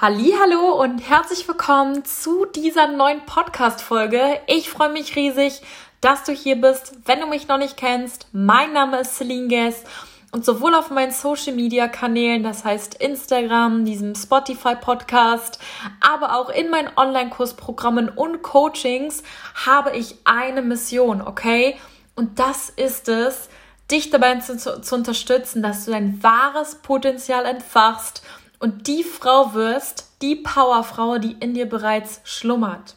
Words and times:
Hallo 0.00 0.82
und 0.82 0.98
herzlich 0.98 1.46
willkommen 1.46 2.04
zu 2.04 2.46
dieser 2.46 2.88
neuen 2.88 3.24
Podcast 3.26 3.80
Folge. 3.80 4.40
Ich 4.48 4.68
freue 4.68 4.88
mich 4.88 5.14
riesig, 5.14 5.62
dass 6.00 6.24
du 6.24 6.32
hier 6.32 6.60
bist. 6.60 6.94
Wenn 7.06 7.20
du 7.20 7.28
mich 7.28 7.46
noch 7.46 7.58
nicht 7.58 7.76
kennst, 7.76 8.26
mein 8.32 8.72
Name 8.72 8.98
ist 8.98 9.16
Celine 9.16 9.46
Guess 9.46 9.84
und 10.32 10.44
sowohl 10.44 10.74
auf 10.74 10.90
meinen 10.90 11.12
Social 11.12 11.54
Media 11.54 11.86
Kanälen, 11.86 12.42
das 12.42 12.64
heißt 12.64 12.96
Instagram, 12.96 13.84
diesem 13.84 14.16
Spotify 14.16 14.74
Podcast, 14.74 15.60
aber 16.00 16.36
auch 16.36 16.50
in 16.50 16.70
meinen 16.70 16.90
Online 16.96 17.30
Kursprogrammen 17.30 18.08
und 18.08 18.42
Coachings 18.42 19.22
habe 19.64 19.96
ich 19.96 20.16
eine 20.24 20.62
Mission, 20.62 21.22
okay? 21.22 21.76
Und 22.16 22.40
das 22.40 22.68
ist 22.68 23.08
es, 23.08 23.48
dich 23.92 24.10
dabei 24.10 24.40
zu, 24.40 24.56
zu 24.58 24.94
unterstützen, 24.96 25.62
dass 25.62 25.84
du 25.84 25.92
dein 25.92 26.20
wahres 26.20 26.74
Potenzial 26.74 27.46
entfachst 27.46 28.24
und 28.58 28.86
die 28.86 29.04
Frau 29.04 29.54
wirst, 29.54 30.10
die 30.22 30.36
Powerfrau, 30.36 31.18
die 31.18 31.36
in 31.40 31.54
dir 31.54 31.68
bereits 31.68 32.20
schlummert. 32.24 32.94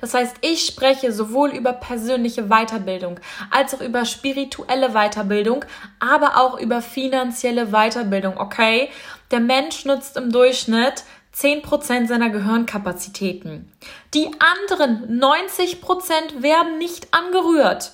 Das 0.00 0.12
heißt, 0.12 0.36
ich 0.42 0.66
spreche 0.66 1.12
sowohl 1.12 1.50
über 1.50 1.72
persönliche 1.72 2.48
Weiterbildung 2.48 3.20
als 3.50 3.74
auch 3.74 3.80
über 3.80 4.04
spirituelle 4.04 4.90
Weiterbildung, 4.90 5.64
aber 6.00 6.36
auch 6.36 6.58
über 6.58 6.82
finanzielle 6.82 7.68
Weiterbildung, 7.68 8.36
okay? 8.38 8.90
Der 9.30 9.40
Mensch 9.40 9.84
nutzt 9.84 10.16
im 10.16 10.30
Durchschnitt 10.30 11.04
10% 11.34 12.06
seiner 12.06 12.30
Gehirnkapazitäten. 12.30 13.72
Die 14.12 14.30
anderen 14.38 15.20
90% 15.20 16.42
werden 16.42 16.78
nicht 16.78 17.08
angerührt. 17.12 17.92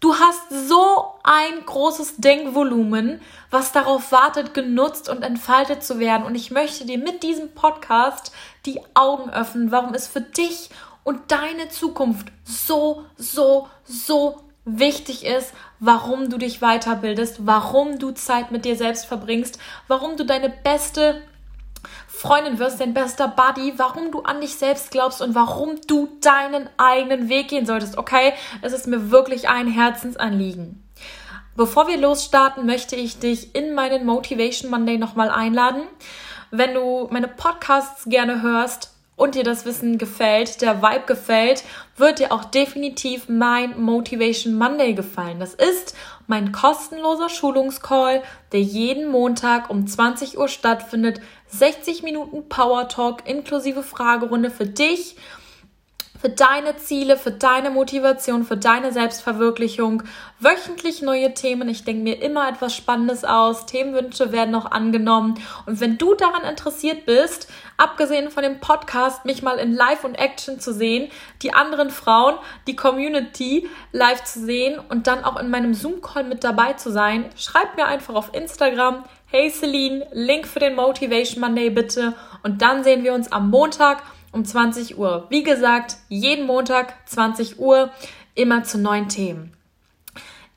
Du 0.00 0.14
hast 0.14 0.68
so 0.68 1.14
ein 1.22 1.64
großes 1.64 2.16
Denkvolumen, 2.18 3.20
was 3.50 3.72
darauf 3.72 4.12
wartet, 4.12 4.52
genutzt 4.52 5.08
und 5.08 5.22
entfaltet 5.22 5.82
zu 5.82 5.98
werden. 5.98 6.26
Und 6.26 6.34
ich 6.34 6.50
möchte 6.50 6.84
dir 6.84 6.98
mit 6.98 7.22
diesem 7.22 7.52
Podcast 7.52 8.30
die 8.66 8.80
Augen 8.94 9.30
öffnen, 9.30 9.72
warum 9.72 9.94
es 9.94 10.06
für 10.06 10.20
dich 10.20 10.68
und 11.02 11.30
deine 11.32 11.70
Zukunft 11.70 12.28
so, 12.44 13.04
so, 13.16 13.68
so 13.84 14.40
wichtig 14.66 15.24
ist, 15.24 15.54
warum 15.78 16.28
du 16.28 16.36
dich 16.36 16.60
weiterbildest, 16.60 17.46
warum 17.46 17.98
du 17.98 18.10
Zeit 18.10 18.50
mit 18.50 18.64
dir 18.64 18.76
selbst 18.76 19.06
verbringst, 19.06 19.58
warum 19.88 20.16
du 20.16 20.26
deine 20.26 20.50
beste 20.50 21.22
Freundin 22.08 22.58
wirst, 22.58 22.80
dein 22.80 22.94
bester 22.94 23.28
Buddy, 23.28 23.74
warum 23.76 24.10
du 24.10 24.22
an 24.22 24.40
dich 24.40 24.54
selbst 24.54 24.90
glaubst 24.90 25.22
und 25.22 25.34
warum 25.34 25.80
du 25.86 26.08
deinen 26.20 26.68
eigenen 26.76 27.28
Weg 27.28 27.48
gehen 27.48 27.66
solltest. 27.66 27.98
Okay, 27.98 28.32
es 28.62 28.72
ist 28.72 28.86
mir 28.86 29.10
wirklich 29.10 29.48
ein 29.48 29.68
Herzensanliegen. 29.68 30.82
Bevor 31.56 31.88
wir 31.88 31.96
losstarten, 31.96 32.66
möchte 32.66 32.96
ich 32.96 33.18
dich 33.18 33.54
in 33.54 33.74
meinen 33.74 34.04
Motivation 34.04 34.70
Monday 34.70 34.98
nochmal 34.98 35.30
einladen. 35.30 35.82
Wenn 36.50 36.74
du 36.74 37.08
meine 37.10 37.28
Podcasts 37.28 38.04
gerne 38.04 38.42
hörst, 38.42 38.96
und 39.16 39.34
dir 39.34 39.44
das 39.44 39.64
Wissen 39.64 39.98
gefällt, 39.98 40.60
der 40.60 40.82
Vibe 40.82 41.06
gefällt, 41.06 41.64
wird 41.96 42.18
dir 42.18 42.32
auch 42.32 42.44
definitiv 42.44 43.28
mein 43.28 43.80
Motivation 43.80 44.56
Monday 44.56 44.92
gefallen. 44.92 45.40
Das 45.40 45.54
ist 45.54 45.96
mein 46.26 46.52
kostenloser 46.52 47.30
Schulungscall, 47.30 48.22
der 48.52 48.60
jeden 48.60 49.10
Montag 49.10 49.70
um 49.70 49.86
20 49.86 50.38
Uhr 50.38 50.48
stattfindet. 50.48 51.20
60 51.48 52.02
Minuten 52.02 52.48
Power 52.48 52.88
Talk 52.88 53.28
inklusive 53.28 53.82
Fragerunde 53.82 54.50
für 54.50 54.66
dich 54.66 55.16
für 56.20 56.28
deine 56.30 56.76
Ziele, 56.76 57.16
für 57.16 57.30
deine 57.30 57.70
Motivation, 57.70 58.44
für 58.44 58.56
deine 58.56 58.92
Selbstverwirklichung. 58.92 60.02
Wöchentlich 60.40 61.02
neue 61.02 61.34
Themen. 61.34 61.68
Ich 61.68 61.84
denke 61.84 62.02
mir 62.02 62.22
immer 62.22 62.48
etwas 62.48 62.74
Spannendes 62.74 63.24
aus. 63.24 63.66
Themenwünsche 63.66 64.32
werden 64.32 64.50
noch 64.50 64.70
angenommen. 64.70 65.40
Und 65.66 65.80
wenn 65.80 65.98
du 65.98 66.14
daran 66.14 66.42
interessiert 66.42 67.06
bist, 67.06 67.48
abgesehen 67.76 68.30
von 68.30 68.42
dem 68.42 68.60
Podcast, 68.60 69.24
mich 69.24 69.42
mal 69.42 69.58
in 69.58 69.72
Live 69.72 70.04
und 70.04 70.14
Action 70.14 70.58
zu 70.60 70.72
sehen, 70.72 71.10
die 71.42 71.52
anderen 71.52 71.90
Frauen, 71.90 72.34
die 72.66 72.76
Community 72.76 73.68
live 73.92 74.24
zu 74.24 74.40
sehen 74.40 74.80
und 74.88 75.06
dann 75.06 75.24
auch 75.24 75.38
in 75.38 75.50
meinem 75.50 75.74
Zoom-Call 75.74 76.24
mit 76.24 76.44
dabei 76.44 76.72
zu 76.74 76.90
sein, 76.90 77.26
schreib 77.36 77.76
mir 77.76 77.86
einfach 77.86 78.14
auf 78.14 78.34
Instagram. 78.34 79.04
Hey 79.28 79.50
Celine, 79.50 80.06
Link 80.12 80.46
für 80.46 80.60
den 80.60 80.76
Motivation 80.76 81.40
Monday 81.40 81.68
bitte. 81.68 82.14
Und 82.44 82.62
dann 82.62 82.84
sehen 82.84 83.02
wir 83.02 83.12
uns 83.12 83.32
am 83.32 83.50
Montag 83.50 84.04
um 84.30 84.44
20 84.44 84.98
Uhr. 84.98 85.26
Wie 85.30 85.42
gesagt, 85.42 85.96
jeden 86.08 86.46
Montag 86.46 86.94
20 87.08 87.58
Uhr, 87.58 87.90
immer 88.36 88.62
zu 88.62 88.78
neuen 88.78 89.08
Themen. 89.08 89.52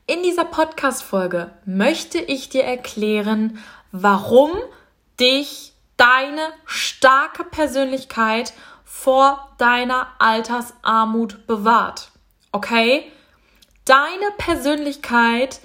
In 0.06 0.22
dieser 0.22 0.44
Podcast-Folge 0.44 1.50
möchte 1.64 2.18
ich 2.18 2.48
dir 2.48 2.62
erklären, 2.62 3.58
warum 3.90 4.52
dich 5.18 5.72
deine 5.96 6.52
starke 6.64 7.42
Persönlichkeit 7.42 8.52
vor 8.84 9.52
deiner 9.58 10.06
Altersarmut 10.20 11.48
bewahrt. 11.48 12.12
Okay? 12.52 13.10
Deine 13.84 14.30
Persönlichkeit 14.38 15.58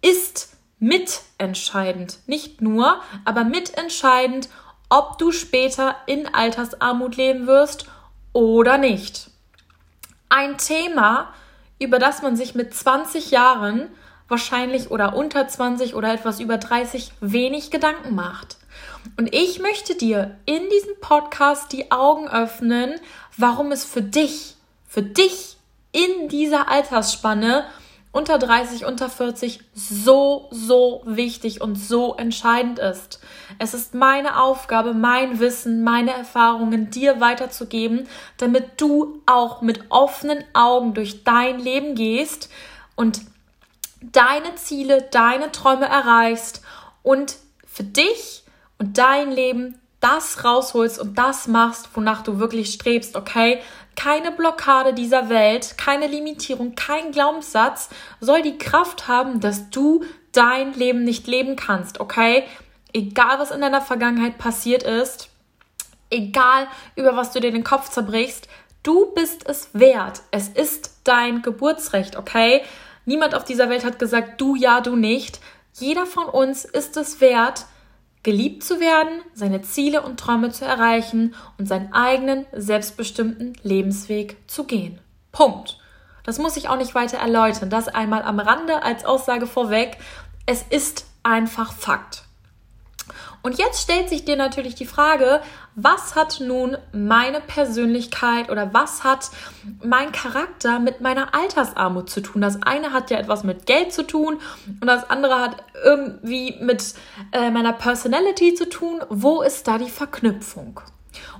ist 0.00 0.55
mitentscheidend. 0.78 2.18
Nicht 2.26 2.60
nur, 2.60 3.00
aber 3.24 3.44
mitentscheidend, 3.44 4.48
ob 4.88 5.18
du 5.18 5.32
später 5.32 5.96
in 6.06 6.32
Altersarmut 6.32 7.16
leben 7.16 7.46
wirst 7.46 7.86
oder 8.32 8.78
nicht. 8.78 9.30
Ein 10.28 10.58
Thema, 10.58 11.32
über 11.78 11.98
das 11.98 12.22
man 12.22 12.36
sich 12.36 12.54
mit 12.54 12.74
20 12.74 13.30
Jahren 13.30 13.88
wahrscheinlich 14.28 14.90
oder 14.90 15.14
unter 15.14 15.46
20 15.46 15.94
oder 15.94 16.12
etwas 16.12 16.40
über 16.40 16.58
30 16.58 17.12
wenig 17.20 17.70
Gedanken 17.70 18.14
macht. 18.14 18.56
Und 19.16 19.32
ich 19.34 19.60
möchte 19.60 19.94
dir 19.94 20.36
in 20.46 20.68
diesem 20.68 20.98
Podcast 21.00 21.72
die 21.72 21.90
Augen 21.90 22.28
öffnen, 22.28 22.94
warum 23.36 23.72
es 23.72 23.84
für 23.84 24.02
dich, 24.02 24.56
für 24.88 25.02
dich 25.02 25.56
in 25.92 26.28
dieser 26.28 26.68
Altersspanne 26.68 27.66
unter 28.16 28.38
30, 28.38 28.86
unter 28.86 29.10
40 29.10 29.60
so, 29.74 30.48
so 30.50 31.02
wichtig 31.04 31.60
und 31.60 31.74
so 31.76 32.14
entscheidend 32.14 32.78
ist. 32.78 33.20
Es 33.58 33.74
ist 33.74 33.94
meine 33.94 34.40
Aufgabe, 34.40 34.94
mein 34.94 35.38
Wissen, 35.38 35.84
meine 35.84 36.14
Erfahrungen 36.14 36.88
dir 36.88 37.20
weiterzugeben, 37.20 38.08
damit 38.38 38.80
du 38.80 39.20
auch 39.26 39.60
mit 39.60 39.90
offenen 39.90 40.42
Augen 40.54 40.94
durch 40.94 41.24
dein 41.24 41.58
Leben 41.58 41.94
gehst 41.94 42.48
und 42.94 43.20
deine 44.00 44.54
Ziele, 44.54 45.06
deine 45.10 45.52
Träume 45.52 45.84
erreichst 45.84 46.62
und 47.02 47.36
für 47.66 47.84
dich 47.84 48.44
und 48.78 48.96
dein 48.96 49.30
Leben 49.30 49.78
das 50.00 50.42
rausholst 50.42 50.98
und 50.98 51.18
das 51.18 51.48
machst, 51.48 51.90
wonach 51.92 52.22
du 52.22 52.38
wirklich 52.38 52.72
strebst, 52.72 53.14
okay? 53.14 53.60
Keine 53.96 54.30
Blockade 54.30 54.94
dieser 54.94 55.28
Welt, 55.28 55.76
keine 55.76 56.06
Limitierung, 56.06 56.74
kein 56.74 57.12
Glaubenssatz 57.12 57.88
soll 58.20 58.42
die 58.42 58.58
Kraft 58.58 59.08
haben, 59.08 59.40
dass 59.40 59.70
du 59.70 60.04
dein 60.32 60.74
Leben 60.74 61.02
nicht 61.02 61.26
leben 61.26 61.56
kannst, 61.56 61.98
okay? 61.98 62.44
Egal 62.92 63.38
was 63.38 63.50
in 63.50 63.60
deiner 63.60 63.80
Vergangenheit 63.80 64.38
passiert 64.38 64.82
ist, 64.82 65.30
egal 66.10 66.68
über 66.94 67.16
was 67.16 67.32
du 67.32 67.40
dir 67.40 67.50
den 67.50 67.64
Kopf 67.64 67.88
zerbrichst, 67.88 68.48
du 68.82 69.12
bist 69.14 69.48
es 69.48 69.70
wert. 69.72 70.22
Es 70.30 70.48
ist 70.48 71.00
dein 71.04 71.42
Geburtsrecht, 71.42 72.16
okay? 72.16 72.62
Niemand 73.04 73.34
auf 73.34 73.44
dieser 73.44 73.68
Welt 73.68 73.84
hat 73.84 73.98
gesagt, 73.98 74.40
du 74.40 74.56
ja, 74.56 74.80
du 74.80 74.96
nicht. 74.96 75.40
Jeder 75.74 76.06
von 76.06 76.26
uns 76.26 76.64
ist 76.64 76.96
es 76.96 77.20
wert, 77.20 77.66
geliebt 78.26 78.64
zu 78.64 78.80
werden, 78.80 79.22
seine 79.34 79.62
Ziele 79.62 80.02
und 80.02 80.18
Träume 80.18 80.50
zu 80.50 80.64
erreichen 80.64 81.36
und 81.58 81.68
seinen 81.68 81.92
eigenen, 81.92 82.44
selbstbestimmten 82.52 83.56
Lebensweg 83.62 84.36
zu 84.48 84.64
gehen. 84.64 84.98
Punkt. 85.30 85.78
Das 86.24 86.40
muss 86.40 86.56
ich 86.56 86.68
auch 86.68 86.76
nicht 86.76 86.96
weiter 86.96 87.18
erläutern. 87.18 87.70
Das 87.70 87.86
einmal 87.86 88.22
am 88.22 88.40
Rande 88.40 88.82
als 88.82 89.04
Aussage 89.04 89.46
vorweg. 89.46 89.98
Es 90.44 90.64
ist 90.68 91.06
einfach 91.22 91.72
Fakt. 91.72 92.25
Und 93.46 93.58
jetzt 93.58 93.80
stellt 93.80 94.08
sich 94.08 94.24
dir 94.24 94.34
natürlich 94.34 94.74
die 94.74 94.86
Frage, 94.86 95.40
was 95.76 96.16
hat 96.16 96.40
nun 96.40 96.76
meine 96.92 97.40
Persönlichkeit 97.40 98.50
oder 98.50 98.74
was 98.74 99.04
hat 99.04 99.30
mein 99.84 100.10
Charakter 100.10 100.80
mit 100.80 101.00
meiner 101.00 101.32
Altersarmut 101.32 102.10
zu 102.10 102.22
tun? 102.22 102.42
Das 102.42 102.60
eine 102.64 102.92
hat 102.92 103.08
ja 103.12 103.18
etwas 103.18 103.44
mit 103.44 103.64
Geld 103.66 103.92
zu 103.92 104.04
tun 104.04 104.40
und 104.80 104.86
das 104.88 105.08
andere 105.08 105.40
hat 105.40 105.62
irgendwie 105.84 106.56
mit 106.60 106.94
äh, 107.30 107.52
meiner 107.52 107.72
Personality 107.72 108.54
zu 108.54 108.68
tun. 108.68 109.00
Wo 109.10 109.42
ist 109.42 109.68
da 109.68 109.78
die 109.78 109.90
Verknüpfung? 109.90 110.80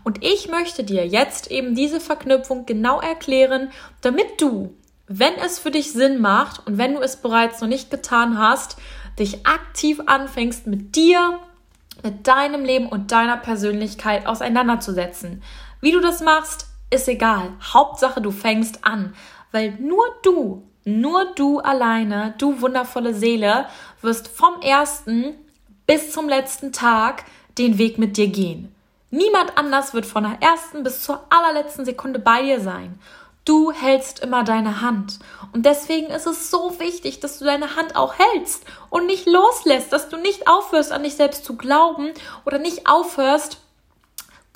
Und 0.04 0.25
ich 0.25 0.46
möchte 0.46 0.84
dir 0.84 1.04
jetzt 1.08 1.50
eben 1.50 1.75
diese 1.75 1.98
Verknüpfung 1.98 2.66
genau 2.66 3.00
erklären, 3.00 3.72
damit 4.00 4.40
du, 4.40 4.76
wenn 5.08 5.34
es 5.44 5.58
für 5.58 5.72
dich 5.72 5.92
Sinn 5.92 6.20
macht 6.20 6.69
und 6.69 6.78
wenn 6.78 6.94
du 6.94 7.00
es 7.00 7.16
bereits 7.16 7.60
noch 7.60 7.69
nicht 7.69 7.90
getan 7.90 8.38
hast, 8.38 8.76
dich 9.19 9.44
aktiv 9.44 10.02
anfängst 10.06 10.69
mit 10.69 10.94
dir 10.94 11.40
mit 12.06 12.29
deinem 12.29 12.64
Leben 12.64 12.87
und 12.87 13.11
deiner 13.11 13.37
Persönlichkeit 13.37 14.26
auseinanderzusetzen. 14.26 15.43
Wie 15.81 15.91
du 15.91 16.00
das 16.00 16.20
machst, 16.20 16.69
ist 16.88 17.08
egal. 17.08 17.53
Hauptsache, 17.61 18.20
du 18.20 18.31
fängst 18.31 18.85
an, 18.85 19.14
weil 19.50 19.73
nur 19.81 20.05
du, 20.23 20.62
nur 20.85 21.32
du 21.35 21.58
alleine, 21.58 22.35
du 22.38 22.61
wundervolle 22.61 23.12
Seele, 23.12 23.67
wirst 24.03 24.29
vom 24.29 24.61
ersten 24.61 25.35
bis 25.88 26.12
zum 26.12 26.29
letzten 26.29 26.73
Tag 26.73 27.25
den 27.58 27.76
Weg 27.76 27.99
mit 27.99 28.17
dir 28.17 28.29
gehen. 28.29 28.73
Niemand 29.11 29.58
anders 29.58 29.93
wird 29.93 30.06
von 30.06 30.23
der 30.23 30.38
ersten 30.41 30.85
bis 30.85 31.03
zur 31.03 31.25
allerletzten 31.29 31.85
Sekunde 31.85 32.20
bei 32.20 32.43
dir 32.43 32.61
sein. 32.61 33.00
Du 33.46 33.70
hältst 33.70 34.19
immer 34.20 34.43
deine 34.43 34.81
Hand. 34.82 35.20
Und 35.52 35.64
deswegen 35.66 36.08
ist 36.08 36.26
es 36.26 36.50
so 36.50 36.78
wichtig, 36.81 37.20
dass 37.20 37.38
du 37.38 37.44
deine 37.44 37.76
Hand 37.76 37.94
auch 37.94 38.14
hältst 38.19 38.64
und 38.90 39.06
nicht 39.06 39.25
loslässt, 39.26 39.93
dass 39.93 40.08
du 40.08 40.16
nicht 40.16 40.48
aufhörst, 40.48 40.90
an 40.90 41.04
dich 41.04 41.14
selbst 41.14 41.44
zu 41.44 41.56
glauben 41.56 42.10
oder 42.44 42.58
nicht 42.58 42.88
aufhörst, 42.88 43.58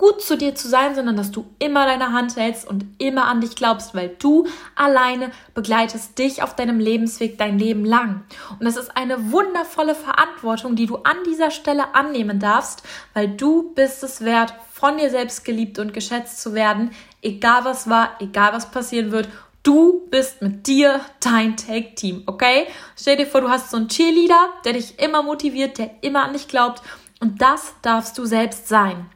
gut 0.00 0.22
zu 0.22 0.36
dir 0.36 0.54
zu 0.54 0.66
sein, 0.66 0.94
sondern 0.94 1.14
dass 1.14 1.30
du 1.30 1.46
immer 1.58 1.84
deine 1.84 2.12
Hand 2.12 2.34
hältst 2.34 2.66
und 2.66 2.86
immer 2.98 3.26
an 3.26 3.42
dich 3.42 3.54
glaubst, 3.54 3.94
weil 3.94 4.08
du 4.18 4.46
alleine 4.74 5.30
begleitest 5.54 6.18
dich 6.18 6.42
auf 6.42 6.56
deinem 6.56 6.80
Lebensweg 6.80 7.36
dein 7.36 7.58
Leben 7.58 7.84
lang. 7.84 8.24
Und 8.58 8.64
das 8.64 8.76
ist 8.76 8.96
eine 8.96 9.30
wundervolle 9.30 9.94
Verantwortung, 9.94 10.74
die 10.74 10.86
du 10.86 10.96
an 10.96 11.18
dieser 11.26 11.50
Stelle 11.50 11.94
annehmen 11.94 12.40
darfst, 12.40 12.82
weil 13.12 13.28
du 13.28 13.74
bist 13.74 14.02
es 14.02 14.24
wert, 14.24 14.54
von 14.72 14.96
dir 14.96 15.10
selbst 15.10 15.44
geliebt 15.44 15.78
und 15.78 15.92
geschätzt 15.92 16.40
zu 16.40 16.54
werden, 16.54 16.92
egal 17.22 17.64
was 17.64 17.88
war, 17.88 18.16
egal 18.20 18.52
was 18.52 18.70
passieren 18.70 19.12
wird. 19.12 19.28
Du 19.62 20.08
bist 20.10 20.40
mit 20.40 20.66
dir 20.66 21.00
dein 21.20 21.56
Take-Team, 21.56 22.22
okay? 22.26 22.66
Stell 22.96 23.16
dir 23.16 23.26
vor, 23.26 23.42
du 23.42 23.50
hast 23.50 23.70
so 23.70 23.76
einen 23.76 23.88
Cheerleader, 23.88 24.48
der 24.64 24.72
dich 24.72 24.98
immer 24.98 25.22
motiviert, 25.22 25.78
der 25.78 25.90
immer 26.00 26.24
an 26.24 26.32
dich 26.32 26.48
glaubt. 26.48 26.82
Und 27.20 27.42
das 27.42 27.74
darfst 27.82 28.16
du 28.16 28.24
selbst 28.24 28.68
sein. 28.68 29.10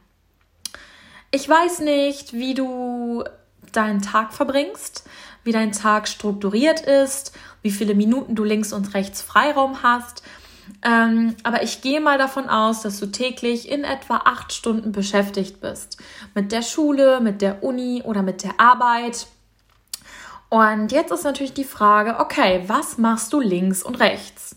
Ich 1.31 1.49
weiß 1.49 1.81
nicht, 1.81 2.35
wie 2.35 2.55
du 2.55 3.25
deinen 3.73 4.03
Tag 4.03 4.35
verbringst, 4.35 5.05
wie 5.43 5.53
dein 5.53 5.73
Tag 5.73 6.09
strukturiert 6.09 6.81
ist, 6.81 7.33
wie 7.63 7.71
viele 7.71 7.95
Minuten 7.95 8.35
du 8.35 8.45
links 8.45 8.73
und 8.73 8.95
rechts 8.95 9.23
Freiraum 9.23 9.83
hast. 9.83 10.23
Ähm, 10.85 11.35
aber 11.43 11.63
ich 11.63 11.81
gehe 11.81 12.01
mal 12.01 12.19
davon 12.19 12.49
aus, 12.49 12.83
dass 12.83 13.01
du 13.01 13.07
täglich 13.07 13.71
in 13.71 13.85
etwa 13.85 14.23
acht 14.25 14.53
Stunden 14.53 14.93
beschäftigt 14.93 15.61
bist. 15.61 15.99
Mit 16.35 16.53
der 16.53 16.63
Schule, 16.63 17.21
mit 17.21 17.41
der 17.41 17.63
Uni 17.65 18.03
oder 18.05 18.23
mit 18.23 18.45
der 18.45 18.61
Arbeit. 18.61 19.27
Und 20.51 20.93
jetzt 20.93 21.11
ist 21.11 21.25
natürlich 21.25 21.55
die 21.55 21.65
Frage, 21.65 22.21
okay, 22.21 22.65
was 22.67 22.99
machst 22.99 23.33
du 23.33 23.41
links 23.41 23.83
und 23.83 23.99
rechts? 23.99 24.57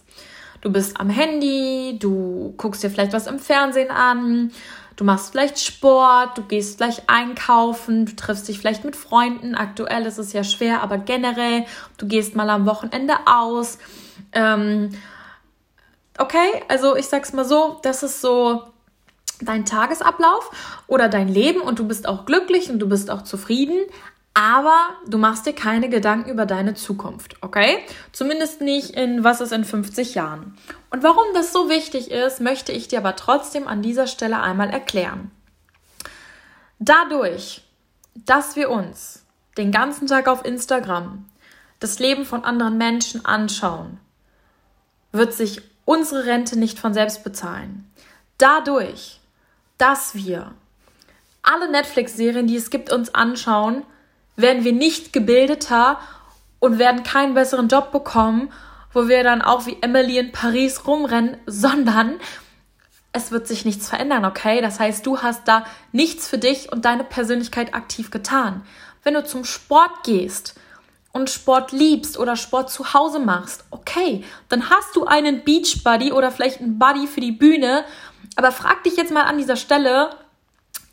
Du 0.59 0.71
bist 0.71 0.99
am 0.99 1.09
Handy, 1.09 1.97
du 1.99 2.53
guckst 2.57 2.83
dir 2.83 2.89
vielleicht 2.89 3.13
was 3.13 3.27
im 3.27 3.39
Fernsehen 3.39 3.89
an, 3.89 4.51
Du 4.97 5.03
machst 5.03 5.31
vielleicht 5.31 5.59
Sport, 5.59 6.39
du 6.39 6.41
gehst 6.41 6.77
vielleicht 6.77 7.03
einkaufen, 7.07 8.07
du 8.07 8.15
triffst 8.15 8.47
dich 8.47 8.57
vielleicht 8.57 8.83
mit 8.83 8.95
Freunden. 8.95 9.53
Aktuell 9.53 10.07
ist 10.07 10.17
es 10.17 10.33
ja 10.33 10.43
schwer, 10.43 10.81
aber 10.81 10.97
generell, 10.97 11.65
du 11.99 12.07
gehst 12.07 12.35
mal 12.35 12.49
am 12.49 12.65
Wochenende 12.65 13.13
aus. 13.27 13.77
Ähm, 14.31 14.89
okay, 16.17 16.63
also 16.67 16.95
ich 16.95 17.07
sag's 17.07 17.33
mal 17.33 17.45
so, 17.45 17.79
das 17.83 18.03
ist 18.03 18.21
so 18.21 18.63
dein 19.41 19.65
Tagesablauf 19.65 20.51
oder 20.87 21.09
dein 21.09 21.27
Leben 21.27 21.61
und 21.61 21.79
du 21.79 21.87
bist 21.87 22.07
auch 22.07 22.25
glücklich 22.25 22.69
und 22.69 22.79
du 22.79 22.89
bist 22.89 23.11
auch 23.11 23.21
zufrieden 23.21 23.79
aber 24.39 24.89
du 25.07 25.17
machst 25.17 25.47
dir 25.47 25.53
keine 25.53 25.89
Gedanken 25.89 26.29
über 26.29 26.45
deine 26.45 26.75
Zukunft, 26.75 27.37
okay? 27.41 27.79
Zumindest 28.11 28.61
nicht 28.61 28.91
in 28.91 29.23
was 29.23 29.41
ist 29.41 29.51
in 29.51 29.65
50 29.65 30.13
Jahren. 30.13 30.55
Und 30.91 31.01
warum 31.01 31.25
das 31.33 31.51
so 31.51 31.69
wichtig 31.69 32.11
ist, 32.11 32.39
möchte 32.39 32.71
ich 32.71 32.87
dir 32.87 32.99
aber 32.99 33.15
trotzdem 33.15 33.67
an 33.67 33.81
dieser 33.81 34.05
Stelle 34.05 34.39
einmal 34.39 34.69
erklären. 34.69 35.31
Dadurch, 36.77 37.63
dass 38.13 38.55
wir 38.55 38.69
uns 38.69 39.25
den 39.57 39.71
ganzen 39.71 40.05
Tag 40.05 40.27
auf 40.27 40.45
Instagram 40.45 41.25
das 41.79 41.97
Leben 41.97 42.23
von 42.23 42.43
anderen 42.43 42.77
Menschen 42.77 43.25
anschauen, 43.25 43.99
wird 45.11 45.33
sich 45.33 45.63
unsere 45.87 46.25
Rente 46.25 46.59
nicht 46.59 46.79
von 46.79 46.93
selbst 46.93 47.23
bezahlen. 47.23 47.89
Dadurch, 48.37 49.21
dass 49.77 50.15
wir 50.15 50.51
alle 51.41 51.71
Netflix-Serien, 51.71 52.45
die 52.45 52.57
es 52.57 52.69
gibt, 52.69 52.91
uns 52.91 53.15
anschauen, 53.15 53.83
werden 54.35 54.65
wir 54.65 54.73
nicht 54.73 55.13
gebildeter 55.13 55.97
und 56.59 56.77
werden 56.77 57.03
keinen 57.03 57.35
besseren 57.35 57.69
Job 57.69 57.93
bekommen, 57.93 58.51
wo 58.91 59.07
wir 59.07 59.23
dann 59.23 59.41
auch 59.41 59.65
wie 59.65 59.77
Emily 59.81 60.17
in 60.17 60.33
Paris 60.33 60.85
rumrennen, 60.85 61.37
sondern 61.45 62.19
es 63.13 63.31
wird 63.31 63.47
sich 63.47 63.63
nichts 63.63 63.87
verändern, 63.87 64.25
okay? 64.25 64.59
Das 64.59 64.81
heißt, 64.81 65.05
du 65.05 65.21
hast 65.21 65.47
da 65.47 65.65
nichts 65.93 66.27
für 66.27 66.37
dich 66.37 66.69
und 66.69 66.83
deine 66.83 67.05
Persönlichkeit 67.05 67.73
aktiv 67.73 68.11
getan. 68.11 68.61
Wenn 69.03 69.13
du 69.13 69.23
zum 69.23 69.45
Sport 69.45 70.03
gehst 70.03 70.59
und 71.17 71.29
Sport 71.29 71.71
liebst 71.71 72.17
oder 72.17 72.35
Sport 72.35 72.69
zu 72.69 72.93
Hause 72.93 73.19
machst, 73.19 73.65
okay, 73.71 74.23
dann 74.49 74.69
hast 74.69 74.95
du 74.95 75.05
einen 75.05 75.43
Beach 75.43 75.83
Buddy 75.83 76.11
oder 76.11 76.31
vielleicht 76.31 76.61
einen 76.61 76.79
Buddy 76.79 77.07
für 77.07 77.21
die 77.21 77.31
Bühne. 77.31 77.83
Aber 78.35 78.51
frag 78.51 78.83
dich 78.83 78.95
jetzt 78.95 79.11
mal 79.11 79.23
an 79.23 79.37
dieser 79.37 79.55
Stelle, 79.55 80.11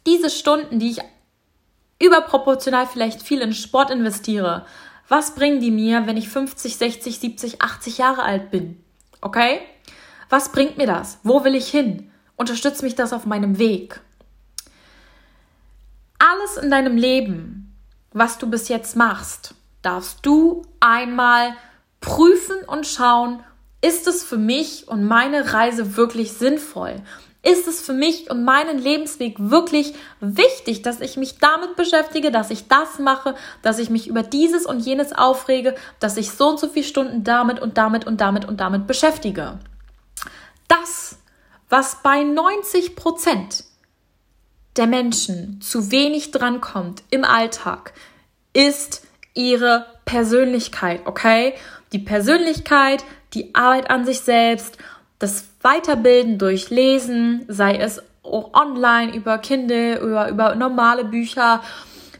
diese 0.06 0.30
Stunden, 0.30 0.78
die 0.78 0.90
ich 0.90 0.98
überproportional 2.00 2.86
vielleicht 2.86 3.22
viel 3.22 3.40
in 3.40 3.52
Sport 3.52 3.90
investiere, 3.90 4.66
was 5.08 5.34
bringen 5.34 5.60
die 5.60 5.70
mir, 5.70 6.06
wenn 6.06 6.16
ich 6.16 6.28
50, 6.28 6.76
60, 6.76 7.20
70, 7.20 7.62
80 7.62 7.98
Jahre 7.98 8.22
alt 8.22 8.50
bin? 8.50 8.82
Okay? 9.20 9.60
Was 10.30 10.50
bringt 10.50 10.78
mir 10.78 10.86
das? 10.86 11.18
Wo 11.22 11.44
will 11.44 11.54
ich 11.54 11.68
hin? 11.68 12.10
Unterstützt 12.36 12.82
mich 12.82 12.94
das 12.94 13.12
auf 13.12 13.26
meinem 13.26 13.58
Weg? 13.58 14.00
Alles 16.18 16.56
in 16.56 16.70
deinem 16.70 16.96
Leben, 16.96 17.76
was 18.12 18.38
du 18.38 18.48
bis 18.48 18.68
jetzt 18.68 18.96
machst, 18.96 19.54
darfst 19.84 20.20
du 20.22 20.62
einmal 20.80 21.54
prüfen 22.00 22.56
und 22.66 22.86
schauen, 22.86 23.42
ist 23.80 24.06
es 24.06 24.24
für 24.24 24.38
mich 24.38 24.88
und 24.88 25.04
meine 25.04 25.52
Reise 25.52 25.96
wirklich 25.96 26.32
sinnvoll? 26.32 27.02
ist 27.44 27.68
es 27.68 27.82
für 27.82 27.92
mich 27.92 28.30
und 28.30 28.44
meinen 28.44 28.78
Lebensweg 28.78 29.36
wirklich 29.38 29.94
wichtig, 30.20 30.82
dass 30.82 31.00
ich 31.00 31.16
mich 31.16 31.38
damit 31.38 31.76
beschäftige, 31.76 32.30
dass 32.30 32.50
ich 32.50 32.68
das 32.68 32.98
mache, 32.98 33.34
dass 33.60 33.78
ich 33.78 33.90
mich 33.90 34.08
über 34.08 34.22
dieses 34.22 34.64
und 34.64 34.80
jenes 34.80 35.12
aufrege, 35.12 35.74
dass 36.00 36.16
ich 36.16 36.30
so 36.30 36.48
und 36.48 36.58
so 36.58 36.68
viele 36.68 36.86
Stunden 36.86 37.22
damit 37.22 37.60
und 37.60 37.76
damit 37.76 38.06
und 38.06 38.20
damit 38.20 38.46
und 38.46 38.60
damit 38.60 38.86
beschäftige. 38.86 39.58
Das, 40.68 41.18
was 41.68 42.02
bei 42.02 42.22
90 42.22 42.96
Prozent 42.96 43.64
der 44.76 44.86
Menschen 44.86 45.60
zu 45.60 45.90
wenig 45.90 46.30
drankommt 46.30 47.02
im 47.10 47.24
Alltag, 47.24 47.92
ist 48.54 49.03
ihre 49.34 49.86
Persönlichkeit, 50.04 51.02
okay? 51.04 51.54
Die 51.92 51.98
Persönlichkeit, 51.98 53.04
die 53.34 53.54
Arbeit 53.54 53.90
an 53.90 54.04
sich 54.04 54.20
selbst 54.20 54.78
das 55.18 55.44
Weiterbilden 55.62 56.38
durch 56.38 56.70
Lesen, 56.70 57.46
sei 57.48 57.76
es 57.76 58.02
online 58.22 59.14
über 59.14 59.38
Kindle, 59.38 59.98
über, 59.98 60.28
über 60.28 60.54
normale 60.54 61.04
Bücher, 61.04 61.62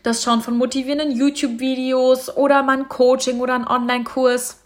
das 0.03 0.23
Schauen 0.23 0.43
von 0.43 0.57
motivierenden 0.57 1.11
YouTube-Videos 1.11 2.37
oder 2.37 2.63
mal 2.63 2.79
ein 2.79 2.89
Coaching 2.89 3.41
oder 3.41 3.55
ein 3.55 3.67
Online-Kurs. 3.67 4.61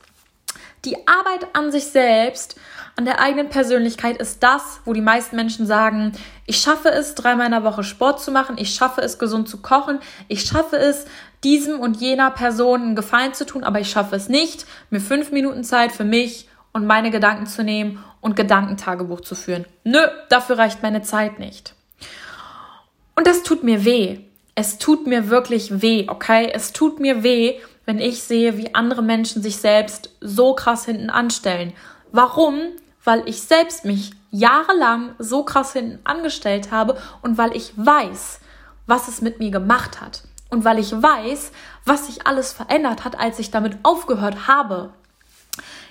Die 0.85 0.97
Arbeit 1.07 1.49
an 1.55 1.73
sich 1.73 1.87
selbst, 1.87 2.57
an 2.99 3.05
der 3.05 3.21
eigenen 3.21 3.49
Persönlichkeit 3.49 4.17
ist 4.17 4.43
das, 4.43 4.81
wo 4.85 4.93
die 4.93 5.01
meisten 5.01 5.37
Menschen 5.37 5.67
sagen, 5.67 6.15
ich 6.47 6.59
schaffe 6.59 6.89
es, 6.89 7.15
dreimal 7.15 7.47
in 7.47 7.53
der 7.53 7.63
Woche 7.63 7.85
Sport 7.85 8.21
zu 8.21 8.33
machen, 8.33 8.57
ich 8.59 8.75
schaffe 8.75 9.03
es, 9.03 9.21
gesund 9.21 9.49
zu 9.49 9.63
kochen, 9.63 10.01
ich 10.27 10.43
schaffe 10.43 10.77
es, 10.79 11.07
diesem 11.45 11.79
und 11.79 11.99
jener 11.99 12.33
Person 12.33 12.83
einen 12.83 12.97
Gefallen 12.97 13.35
zu 13.35 13.47
tun, 13.47 13.63
aber 13.63 13.79
ich 13.79 13.89
schaffe 13.89 14.17
es 14.17 14.29
nicht, 14.29 14.67
mir 14.91 14.99
fünf 14.99 15.31
Minuten 15.31 15.63
Zeit 15.63 15.93
für 15.93 16.03
mich 16.03 16.49
und 16.73 16.87
meine 16.87 17.13
Gedanken 17.13 17.47
zu 17.47 17.63
nehmen 17.63 18.03
und 18.21 18.35
Gedankentagebuch 18.35 19.21
zu 19.21 19.37
führen. 19.37 19.65
Nö, 19.85 20.01
dafür 20.29 20.59
reicht 20.59 20.83
meine 20.83 21.03
Zeit 21.03 21.39
nicht. 21.39 21.75
Und 23.15 23.29
das 23.29 23.45
tut 23.45 23.63
mir 23.63 23.85
weh. 23.85 24.19
Es 24.57 24.79
tut 24.79 25.07
mir 25.07 25.31
wirklich 25.31 25.83
weh, 25.83 26.07
okay? 26.09 26.51
Es 26.53 26.73
tut 26.73 26.99
mir 26.99 27.23
weh, 27.23 27.61
wenn 27.87 28.01
ich 28.01 28.25
sehe, 28.25 28.59
wie 28.59 28.75
andere 28.75 29.03
Menschen 29.03 29.41
sich 29.41 29.59
selbst 29.59 30.11
so 30.21 30.55
krass 30.55 30.85
hinten 30.85 31.11
anstellen. 31.11 31.75
Warum? 32.11 32.61
Weil 33.09 33.27
ich 33.27 33.41
selbst 33.41 33.87
mich 33.87 34.13
jahrelang 34.31 35.15
so 35.19 35.43
krass 35.43 35.73
hinten 35.73 35.99
angestellt 36.05 36.71
habe 36.71 36.99
und 37.23 37.39
weil 37.39 37.57
ich 37.57 37.73
weiß, 37.75 38.41
was 38.87 39.09
es 39.09 39.23
mit 39.23 39.39
mir 39.39 39.51
gemacht 39.51 40.03
hat. 40.03 40.25
Und 40.51 40.67
weil 40.67 40.79
ich 40.79 40.93
weiß, 40.93 41.51
was 41.87 42.05
sich 42.09 42.27
alles 42.27 42.53
verändert 42.53 43.07
hat, 43.07 43.19
als 43.19 43.39
ich 43.39 43.51
damit 43.51 43.79
aufgehört 43.83 44.47
habe. 44.47 44.91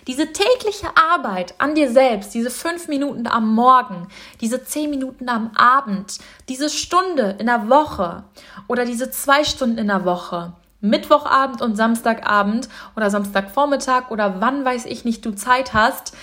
Diese 0.06 0.32
tägliche 0.32 0.90
Arbeit 1.12 1.56
an 1.58 1.74
dir 1.74 1.92
selbst, 1.92 2.36
diese 2.36 2.52
fünf 2.52 2.88
Minuten 2.88 3.26
am 3.26 3.52
Morgen, 3.52 4.10
diese 4.40 4.64
zehn 4.64 4.92
Minuten 4.92 5.28
am 5.28 5.50
Abend, 5.56 6.20
diese 6.50 6.70
Stunde 6.70 7.36
in 7.40 7.48
der 7.48 7.68
Woche 7.68 8.26
oder 8.68 8.86
diese 8.86 9.10
zwei 9.10 9.44
Stunden 9.44 9.80
in 9.80 9.88
der 9.88 10.06
Woche, 10.06 10.54
Mittwochabend 10.82 11.64
und 11.64 11.78
Samstagabend 11.78 12.70
oder 12.96 13.10
Samstagvormittag 13.10 14.12
oder 14.12 14.40
wann 14.40 14.64
weiß 14.64 14.86
ich 14.86 15.04
nicht 15.04 15.26
du 15.26 15.32
Zeit 15.32 15.74
hast, 15.74 16.14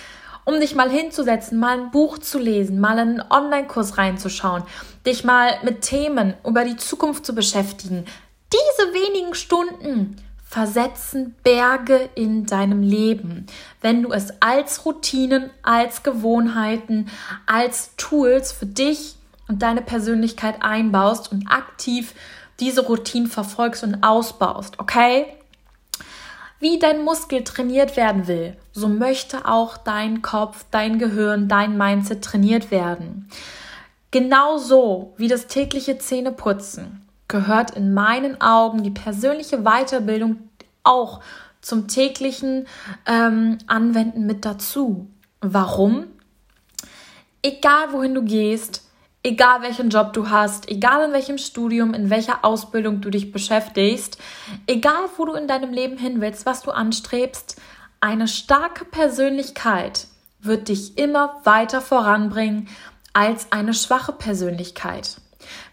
um 0.45 0.59
dich 0.59 0.75
mal 0.75 0.89
hinzusetzen, 0.89 1.59
mal 1.59 1.79
ein 1.79 1.91
Buch 1.91 2.19
zu 2.19 2.39
lesen, 2.39 2.79
mal 2.79 2.97
einen 2.97 3.21
Online-Kurs 3.29 3.97
reinzuschauen, 3.97 4.63
dich 5.05 5.23
mal 5.23 5.57
mit 5.63 5.81
Themen 5.81 6.35
über 6.45 6.63
die 6.63 6.77
Zukunft 6.77 7.25
zu 7.25 7.35
beschäftigen. 7.35 8.05
Diese 8.53 8.93
wenigen 8.93 9.33
Stunden 9.33 10.15
versetzen 10.45 11.35
Berge 11.43 12.09
in 12.15 12.45
deinem 12.45 12.81
Leben, 12.81 13.47
wenn 13.81 14.03
du 14.03 14.11
es 14.11 14.31
als 14.39 14.85
Routinen, 14.85 15.49
als 15.63 16.03
Gewohnheiten, 16.03 17.09
als 17.45 17.95
Tools 17.97 18.51
für 18.51 18.67
dich 18.67 19.15
und 19.47 19.63
deine 19.63 19.81
Persönlichkeit 19.81 20.61
einbaust 20.61 21.31
und 21.31 21.47
aktiv 21.47 22.13
diese 22.59 22.85
Routine 22.85 23.27
verfolgst 23.27 23.83
und 23.83 24.03
ausbaust, 24.03 24.79
okay? 24.79 25.25
Wie 26.59 26.79
dein 26.79 27.03
Muskel 27.03 27.43
trainiert 27.43 27.97
werden 27.97 28.27
will, 28.27 28.55
so 28.71 28.87
möchte 28.87 29.45
auch 29.45 29.77
dein 29.77 30.21
Kopf, 30.21 30.65
dein 30.71 30.99
Gehirn, 30.99 31.47
dein 31.47 31.77
Mindset 31.77 32.23
trainiert 32.23 32.71
werden. 32.71 33.29
Genauso 34.11 35.13
wie 35.17 35.27
das 35.27 35.47
tägliche 35.47 35.97
Zähneputzen 35.97 37.05
gehört 37.27 37.71
in 37.71 37.93
meinen 37.93 38.39
Augen 38.39 38.83
die 38.83 38.91
persönliche 38.91 39.63
Weiterbildung 39.63 40.37
auch 40.83 41.19
zum 41.59 41.87
täglichen 41.87 42.67
ähm, 43.05 43.57
Anwenden 43.67 44.25
mit 44.25 44.45
dazu. 44.45 45.07
Warum? 45.41 46.05
Egal 47.41 47.91
wohin 47.91 48.15
du 48.15 48.23
gehst, 48.23 48.84
egal 49.25 49.63
welchen 49.63 49.89
Job 49.89 50.13
du 50.13 50.29
hast, 50.29 50.69
egal 50.69 51.05
in 51.05 51.11
welchem 51.11 51.39
Studium, 51.39 51.95
in 51.95 52.11
welcher 52.11 52.45
Ausbildung 52.45 53.01
du 53.01 53.09
dich 53.09 53.31
beschäftigst, 53.31 54.19
egal 54.67 55.09
wo 55.17 55.25
du 55.25 55.33
in 55.33 55.47
deinem 55.47 55.73
Leben 55.73 55.97
hin 55.97 56.21
willst, 56.21 56.45
was 56.45 56.61
du 56.61 56.69
anstrebst, 56.69 57.59
eine 57.99 58.27
starke 58.27 58.85
Persönlichkeit 58.85 60.07
wird 60.39 60.67
dich 60.67 60.99
immer 60.99 61.41
weiter 61.43 61.81
voranbringen 61.81 62.69
als 63.13 63.51
eine 63.51 63.73
schwache 63.73 64.11
Persönlichkeit. 64.11 65.17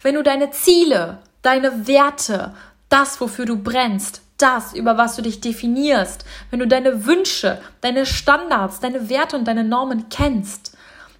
Wenn 0.00 0.14
du 0.14 0.22
deine 0.22 0.50
Ziele, 0.50 1.18
deine 1.42 1.86
Werte, 1.86 2.54
das, 2.88 3.20
wofür 3.20 3.44
du 3.44 3.62
brennst, 3.62 4.22
das, 4.38 4.72
über 4.72 4.96
was 4.96 5.14
du 5.16 5.20
dich 5.20 5.42
definierst, 5.42 6.24
wenn 6.50 6.60
du 6.60 6.66
deine 6.66 7.04
Wünsche, 7.04 7.60
deine 7.82 8.06
Standards, 8.06 8.80
deine 8.80 9.10
Werte 9.10 9.36
und 9.36 9.46
deine 9.46 9.62
Normen 9.62 10.08
kennst, 10.08 10.71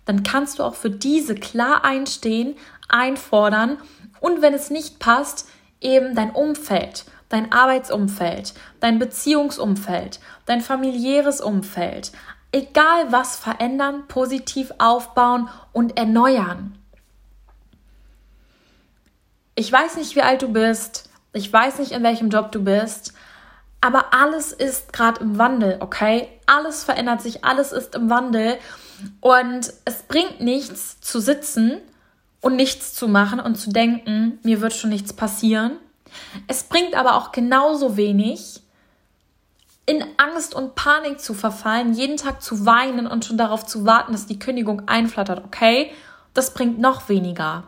dann 0.05 0.23
kannst 0.23 0.59
du 0.59 0.63
auch 0.63 0.75
für 0.75 0.91
diese 0.91 1.35
klar 1.35 1.85
einstehen, 1.85 2.57
einfordern 2.89 3.79
und 4.21 4.43
wenn 4.43 4.55
es 4.55 4.71
nicht 4.71 4.99
passt, 4.99 5.49
eben 5.81 6.15
dein 6.15 6.31
Umfeld, 6.31 7.05
dein 7.29 7.51
Arbeitsumfeld, 7.51 8.55
dein 8.81 8.99
Beziehungsumfeld, 8.99 10.21
dein 10.47 10.61
familiäres 10.61 11.41
Umfeld, 11.41 12.13
egal 12.53 13.11
was 13.11 13.37
verändern, 13.37 14.07
positiv 14.09 14.73
aufbauen 14.79 15.49
und 15.73 15.97
erneuern. 15.97 16.79
Ich 19.55 19.71
weiß 19.71 19.97
nicht, 19.97 20.15
wie 20.17 20.23
alt 20.23 20.43
du 20.43 20.49
bist, 20.49 21.11
ich 21.33 21.53
weiß 21.53 21.79
nicht, 21.79 21.93
in 21.93 22.03
welchem 22.03 22.31
Job 22.31 22.53
du 22.53 22.63
bist, 22.63 23.15
aber 23.81 24.15
alles 24.15 24.53
ist 24.53 24.93
gerade 24.93 25.21
im 25.21 25.39
Wandel, 25.39 25.79
okay? 25.81 26.29
Alles 26.47 26.85
verändert 26.85 27.21
sich, 27.21 27.45
alles 27.45 27.73
ist 27.73 27.95
im 27.95 28.09
Wandel 28.09 28.59
und 29.21 29.73
es 29.85 30.03
bringt 30.09 30.41
nichts 30.41 31.01
zu 31.01 31.21
sitzen 31.21 31.79
und 32.41 32.57
nichts 32.57 32.95
zu 32.95 33.09
machen 33.09 33.41
und 33.41 33.57
zu 33.57 33.71
denken, 33.71 34.39
mir 34.43 34.61
wird 34.61 34.73
schon 34.73 34.91
nichts 34.91 35.13
passieren. 35.13 35.73
Es 36.47 36.65
bringt 36.65 36.95
aber 36.95 37.17
auch 37.17 37.33
genauso 37.33 37.97
wenig, 37.97 38.61
in 39.87 40.05
Angst 40.17 40.55
und 40.55 40.75
Panik 40.75 41.21
zu 41.21 41.35
verfallen, 41.35 41.95
jeden 41.95 42.17
Tag 42.17 42.43
zu 42.43 42.67
weinen 42.67 43.07
und 43.07 43.25
schon 43.25 43.37
darauf 43.37 43.67
zu 43.67 43.85
warten, 43.85 44.13
dass 44.13 44.27
die 44.27 44.39
Kündigung 44.39 44.89
einflattert, 44.89 45.45
okay? 45.45 45.93
Das 46.35 46.55
bringt 46.55 46.79
noch 46.79 47.09
weniger. 47.09 47.65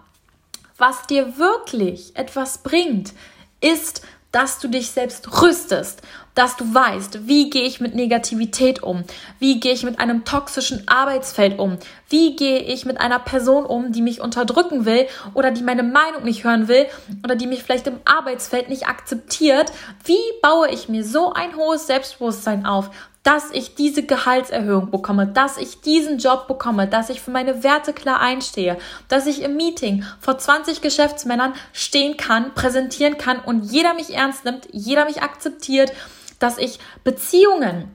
Was 0.79 1.07
dir 1.07 1.38
wirklich 1.38 2.17
etwas 2.17 2.59
bringt, 2.59 3.12
ist, 3.61 4.03
dass 4.35 4.59
du 4.59 4.67
dich 4.67 4.91
selbst 4.91 5.41
rüstest, 5.41 6.03
dass 6.35 6.57
du 6.57 6.75
weißt, 6.75 7.29
wie 7.29 7.50
gehe 7.50 7.62
ich 7.62 7.81
mit 7.81 7.95
Negativität 7.95 8.83
um, 8.83 9.05
wie 9.38 9.61
gehe 9.61 9.73
ich 9.73 9.85
mit 9.85 10.00
einem 10.00 10.25
toxischen 10.25 10.88
Arbeitsfeld 10.88 11.61
um, 11.61 11.79
wie 12.09 12.35
gehe 12.35 12.59
ich 12.59 12.85
mit 12.85 13.00
einer 13.00 13.21
Person 13.21 13.64
um, 13.64 13.93
die 13.93 14.03
mich 14.03 14.21
unterdrücken 14.21 14.87
will 14.87 15.07
oder 15.35 15.53
die 15.53 15.62
meine 15.62 15.85
Meinung 15.85 16.25
nicht 16.25 16.43
hören 16.43 16.67
will 16.67 16.87
oder 17.23 17.37
die 17.37 17.47
mich 17.47 17.62
vielleicht 17.62 17.87
im 17.87 18.00
Arbeitsfeld 18.05 18.69
nicht 18.69 18.88
akzeptiert, 18.88 19.71
wie 20.05 20.19
baue 20.43 20.69
ich 20.69 20.88
mir 20.88 21.05
so 21.05 21.33
ein 21.33 21.55
hohes 21.55 21.87
Selbstbewusstsein 21.87 22.67
auf, 22.67 22.91
dass 23.25 23.50
ich 23.50 23.75
diese 23.75 24.02
Gehaltserhöhung 24.04 24.90
bekomme, 24.90 25.26
dass 25.26 25.57
ich 25.57 25.81
diesen 25.81 26.19
Job 26.19 26.47
bekomme, 26.47 26.87
dass 26.87 27.09
ich 27.09 27.23
für 27.23 27.31
meine 27.31 27.64
Werte 27.64 27.95
klar 27.95 28.21
einstehe, 28.21 28.76
dass 29.09 29.26
ich 29.26 29.43
im 29.43 29.57
Meeting 29.57 30.04
vor 30.21 30.38
20 30.38 30.83
Geschäftsmännern 30.83 31.54
stehen 31.73 32.19
kann, 32.19 32.54
präsentieren 32.54 33.16
kann 33.16 33.40
und 33.40 33.64
jeder 33.64 33.95
mich 33.95 34.14
ernst 34.14 34.45
nimmt, 34.45 34.69
jeder 34.73 35.07
mich 35.07 35.23
akzeptiert, 35.23 35.90
dass 36.38 36.59
ich 36.59 36.78
Beziehungen 37.02 37.90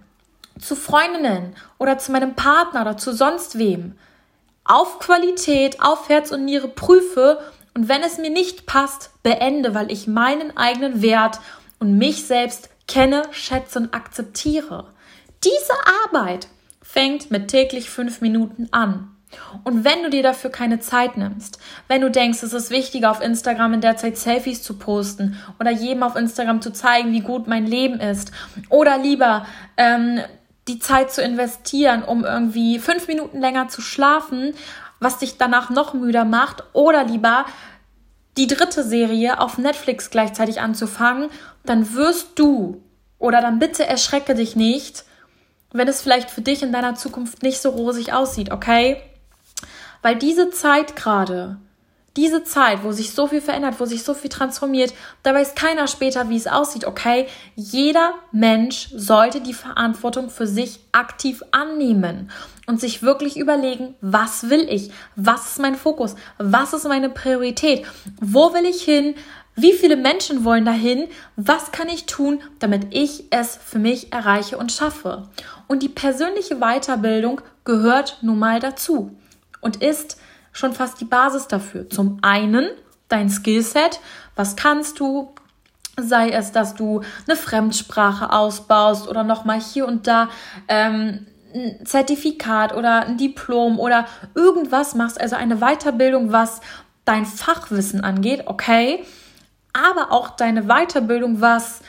zu 0.59 0.75
Freundinnen 0.75 1.55
oder 1.77 1.99
zu 1.99 2.11
meinem 2.11 2.33
Partner 2.33 2.81
oder 2.81 2.97
zu 2.97 3.13
sonst 3.13 3.59
wem 3.59 3.95
auf 4.63 4.99
Qualität, 4.99 5.79
auf 5.79 6.09
Herz 6.09 6.31
und 6.31 6.45
Niere 6.45 6.67
prüfe 6.67 7.39
und 7.75 7.87
wenn 7.87 8.01
es 8.01 8.17
mir 8.17 8.31
nicht 8.31 8.65
passt, 8.65 9.11
beende, 9.21 9.75
weil 9.75 9.91
ich 9.91 10.07
meinen 10.07 10.57
eigenen 10.57 11.03
Wert 11.03 11.39
und 11.79 11.99
mich 11.99 12.25
selbst 12.25 12.69
kenne, 12.87 13.21
schätze 13.31 13.79
und 13.79 13.93
akzeptiere. 13.93 14.87
Diese 15.43 15.73
Arbeit 16.05 16.47
fängt 16.81 17.31
mit 17.31 17.47
täglich 17.49 17.89
fünf 17.89 18.21
Minuten 18.21 18.67
an. 18.71 19.15
Und 19.63 19.83
wenn 19.83 20.01
du 20.03 20.09
dir 20.09 20.23
dafür 20.23 20.49
keine 20.49 20.79
Zeit 20.79 21.15
nimmst, 21.15 21.59
wenn 21.87 22.01
du 22.01 22.09
denkst, 22.09 22.41
es 22.41 22.53
ist 22.53 22.71
wichtiger, 22.71 23.11
auf 23.11 23.21
Instagram 23.21 23.75
in 23.75 23.81
der 23.81 23.95
Zeit 23.95 24.17
Selfies 24.17 24.63
zu 24.63 24.77
posten 24.77 25.37
oder 25.59 25.69
jedem 25.69 26.01
auf 26.01 26.15
Instagram 26.15 26.61
zu 26.61 26.73
zeigen, 26.73 27.11
wie 27.11 27.19
gut 27.19 27.47
mein 27.47 27.67
Leben 27.67 27.99
ist, 27.99 28.31
oder 28.69 28.97
lieber 28.97 29.45
ähm, 29.77 30.19
die 30.67 30.79
Zeit 30.79 31.11
zu 31.11 31.21
investieren, 31.21 32.03
um 32.03 32.25
irgendwie 32.25 32.79
fünf 32.79 33.07
Minuten 33.07 33.39
länger 33.39 33.67
zu 33.67 33.81
schlafen, 33.81 34.55
was 34.99 35.19
dich 35.19 35.37
danach 35.37 35.69
noch 35.69 35.93
müder 35.93 36.25
macht, 36.25 36.63
oder 36.73 37.03
lieber 37.03 37.45
die 38.35 38.47
dritte 38.47 38.83
Serie 38.83 39.39
auf 39.39 39.57
Netflix 39.57 40.09
gleichzeitig 40.09 40.59
anzufangen, 40.59 41.29
dann 41.65 41.93
wirst 41.93 42.39
du, 42.39 42.81
oder 43.19 43.41
dann 43.41 43.59
bitte 43.59 43.85
erschrecke 43.85 44.33
dich 44.33 44.55
nicht, 44.55 45.03
wenn 45.71 45.87
es 45.87 46.01
vielleicht 46.01 46.31
für 46.31 46.41
dich 46.41 46.63
in 46.63 46.71
deiner 46.71 46.95
Zukunft 46.95 47.43
nicht 47.43 47.61
so 47.61 47.69
rosig 47.69 48.13
aussieht, 48.13 48.51
okay? 48.51 49.01
Weil 50.01 50.15
diese 50.15 50.49
Zeit 50.49 50.95
gerade, 50.95 51.57
diese 52.15 52.43
Zeit, 52.43 52.83
wo 52.83 52.91
sich 52.91 53.11
so 53.11 53.27
viel 53.27 53.41
verändert, 53.41 53.79
wo 53.79 53.85
sich 53.85 54.03
so 54.03 54.13
viel 54.13 54.29
transformiert, 54.29 54.93
da 55.23 55.33
weiß 55.33 55.55
keiner 55.55 55.87
später, 55.87 56.29
wie 56.29 56.37
es 56.37 56.47
aussieht, 56.47 56.85
okay? 56.85 57.27
Jeder 57.55 58.13
Mensch 58.31 58.89
sollte 58.95 59.41
die 59.41 59.53
Verantwortung 59.53 60.29
für 60.29 60.47
sich 60.47 60.79
aktiv 60.91 61.43
annehmen 61.51 62.31
und 62.65 62.81
sich 62.81 63.03
wirklich 63.03 63.37
überlegen, 63.37 63.95
was 64.01 64.49
will 64.49 64.67
ich? 64.69 64.91
Was 65.15 65.51
ist 65.51 65.59
mein 65.59 65.75
Fokus? 65.75 66.15
Was 66.37 66.73
ist 66.73 66.87
meine 66.87 67.09
Priorität? 67.09 67.85
Wo 68.19 68.53
will 68.53 68.65
ich 68.65 68.81
hin? 68.81 69.15
Wie 69.61 69.73
viele 69.73 69.97
Menschen 69.97 70.45
wollen 70.45 70.63
dahin? 70.63 71.09
Was 71.35 71.73
kann 71.73 71.89
ich 71.89 72.05
tun, 72.05 72.39
damit 72.59 72.95
ich 72.95 73.25
es 73.29 73.57
für 73.57 73.77
mich 73.77 74.13
erreiche 74.13 74.57
und 74.57 74.71
schaffe? 74.71 75.27
Und 75.67 75.83
die 75.83 75.89
persönliche 75.89 76.59
Weiterbildung 76.59 77.41
gehört 77.65 78.19
nun 78.21 78.39
mal 78.39 78.61
dazu 78.61 79.17
und 79.59 79.83
ist 79.83 80.15
schon 80.53 80.71
fast 80.71 81.01
die 81.01 81.05
Basis 81.05 81.47
dafür. 81.47 81.89
Zum 81.89 82.19
einen 82.21 82.69
dein 83.09 83.29
Skillset, 83.29 83.99
was 84.37 84.55
kannst 84.55 85.01
du, 85.01 85.33
sei 85.97 86.29
es, 86.29 86.53
dass 86.53 86.75
du 86.75 87.01
eine 87.27 87.35
Fremdsprache 87.35 88.31
ausbaust 88.31 89.09
oder 89.09 89.25
nochmal 89.25 89.59
hier 89.59 89.85
und 89.85 90.07
da 90.07 90.29
ähm, 90.69 91.27
ein 91.53 91.85
Zertifikat 91.85 92.73
oder 92.73 93.07
ein 93.07 93.17
Diplom 93.17 93.77
oder 93.77 94.05
irgendwas 94.35 94.95
machst, 94.95 95.19
also 95.19 95.35
eine 95.35 95.57
Weiterbildung, 95.57 96.31
was 96.31 96.61
dein 97.03 97.25
Fachwissen 97.25 98.05
angeht, 98.05 98.43
okay 98.45 99.03
aber 99.73 100.11
auch 100.11 100.31
deine 100.31 100.63
Weiterbildung, 100.63 101.41
was 101.41 101.81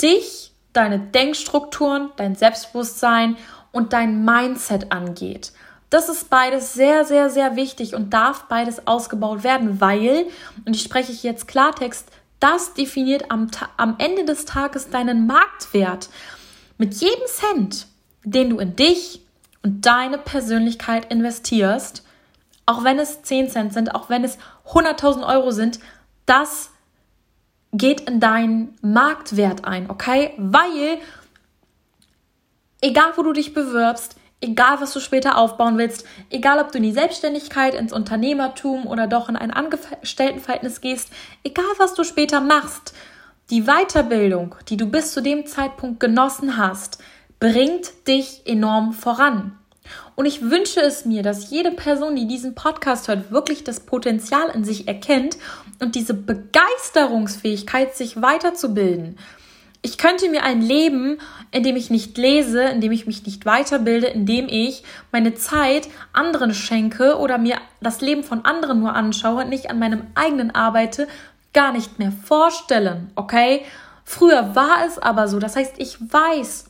dich, 0.00 0.52
deine 0.72 0.98
Denkstrukturen, 0.98 2.10
dein 2.16 2.34
Selbstbewusstsein 2.34 3.36
und 3.72 3.92
dein 3.92 4.24
Mindset 4.24 4.92
angeht. 4.92 5.52
Das 5.90 6.08
ist 6.08 6.30
beides 6.30 6.74
sehr, 6.74 7.04
sehr, 7.04 7.30
sehr 7.30 7.56
wichtig 7.56 7.94
und 7.94 8.12
darf 8.12 8.44
beides 8.48 8.86
ausgebaut 8.86 9.44
werden, 9.44 9.80
weil, 9.80 10.26
und 10.64 10.74
ich 10.74 10.82
spreche 10.82 11.12
jetzt 11.12 11.46
Klartext, 11.46 12.10
das 12.40 12.74
definiert 12.74 13.30
am, 13.30 13.48
am 13.76 13.94
Ende 13.98 14.24
des 14.24 14.44
Tages 14.44 14.90
deinen 14.90 15.26
Marktwert. 15.26 16.10
Mit 16.76 16.94
jedem 16.94 17.26
Cent, 17.26 17.86
den 18.24 18.50
du 18.50 18.58
in 18.58 18.76
dich 18.76 19.22
und 19.62 19.86
deine 19.86 20.18
Persönlichkeit 20.18 21.10
investierst, 21.10 22.04
auch 22.66 22.82
wenn 22.82 22.98
es 22.98 23.22
10 23.22 23.48
Cent 23.48 23.72
sind, 23.72 23.94
auch 23.94 24.10
wenn 24.10 24.24
es 24.24 24.38
100.000 24.68 25.26
Euro 25.26 25.52
sind, 25.52 25.78
das 26.26 26.70
geht 27.76 28.02
in 28.02 28.20
deinen 28.20 28.76
Marktwert 28.82 29.64
ein, 29.64 29.90
okay? 29.90 30.32
Weil, 30.36 30.98
egal 32.80 33.12
wo 33.16 33.22
du 33.22 33.32
dich 33.32 33.54
bewirbst, 33.54 34.16
egal 34.40 34.80
was 34.80 34.92
du 34.92 35.00
später 35.00 35.38
aufbauen 35.38 35.78
willst, 35.78 36.06
egal 36.30 36.58
ob 36.60 36.72
du 36.72 36.78
in 36.78 36.84
die 36.84 36.92
Selbstständigkeit, 36.92 37.74
ins 37.74 37.92
Unternehmertum 37.92 38.86
oder 38.86 39.06
doch 39.06 39.28
in 39.28 39.36
ein 39.36 39.50
Angestelltenverhältnis 39.50 40.80
gehst, 40.80 41.10
egal 41.42 41.64
was 41.78 41.94
du 41.94 42.04
später 42.04 42.40
machst, 42.40 42.94
die 43.50 43.62
Weiterbildung, 43.62 44.56
die 44.68 44.76
du 44.76 44.86
bis 44.86 45.12
zu 45.12 45.22
dem 45.22 45.46
Zeitpunkt 45.46 46.00
genossen 46.00 46.56
hast, 46.56 46.98
bringt 47.38 48.08
dich 48.08 48.42
enorm 48.44 48.92
voran. 48.92 49.58
Und 50.14 50.26
ich 50.26 50.42
wünsche 50.42 50.80
es 50.80 51.04
mir, 51.04 51.22
dass 51.22 51.50
jede 51.50 51.70
Person, 51.70 52.16
die 52.16 52.26
diesen 52.26 52.54
Podcast 52.54 53.08
hört, 53.08 53.30
wirklich 53.30 53.64
das 53.64 53.80
Potenzial 53.80 54.50
in 54.54 54.64
sich 54.64 54.88
erkennt 54.88 55.36
und 55.80 55.94
diese 55.94 56.14
Begeisterungsfähigkeit, 56.14 57.94
sich 57.96 58.20
weiterzubilden. 58.20 59.18
Ich 59.82 59.98
könnte 59.98 60.28
mir 60.28 60.42
ein 60.42 60.62
Leben, 60.62 61.18
in 61.52 61.62
dem 61.62 61.76
ich 61.76 61.90
nicht 61.90 62.18
lese, 62.18 62.62
in 62.62 62.80
dem 62.80 62.90
ich 62.90 63.06
mich 63.06 63.24
nicht 63.24 63.46
weiterbilde, 63.46 64.08
in 64.08 64.26
dem 64.26 64.48
ich 64.48 64.82
meine 65.12 65.34
Zeit 65.34 65.88
anderen 66.12 66.54
schenke 66.54 67.18
oder 67.18 67.38
mir 67.38 67.58
das 67.80 68.00
Leben 68.00 68.24
von 68.24 68.44
anderen 68.44 68.80
nur 68.80 68.94
anschaue, 68.94 69.44
nicht 69.44 69.70
an 69.70 69.78
meinem 69.78 70.02
eigenen 70.16 70.52
arbeite, 70.54 71.06
gar 71.52 71.72
nicht 71.72 71.98
mehr 71.98 72.10
vorstellen, 72.10 73.12
okay? 73.14 73.62
Früher 74.04 74.54
war 74.54 74.86
es 74.86 74.98
aber 74.98 75.26
so. 75.26 75.38
Das 75.38 75.56
heißt, 75.56 75.74
ich 75.78 75.98
weiß, 76.00 76.65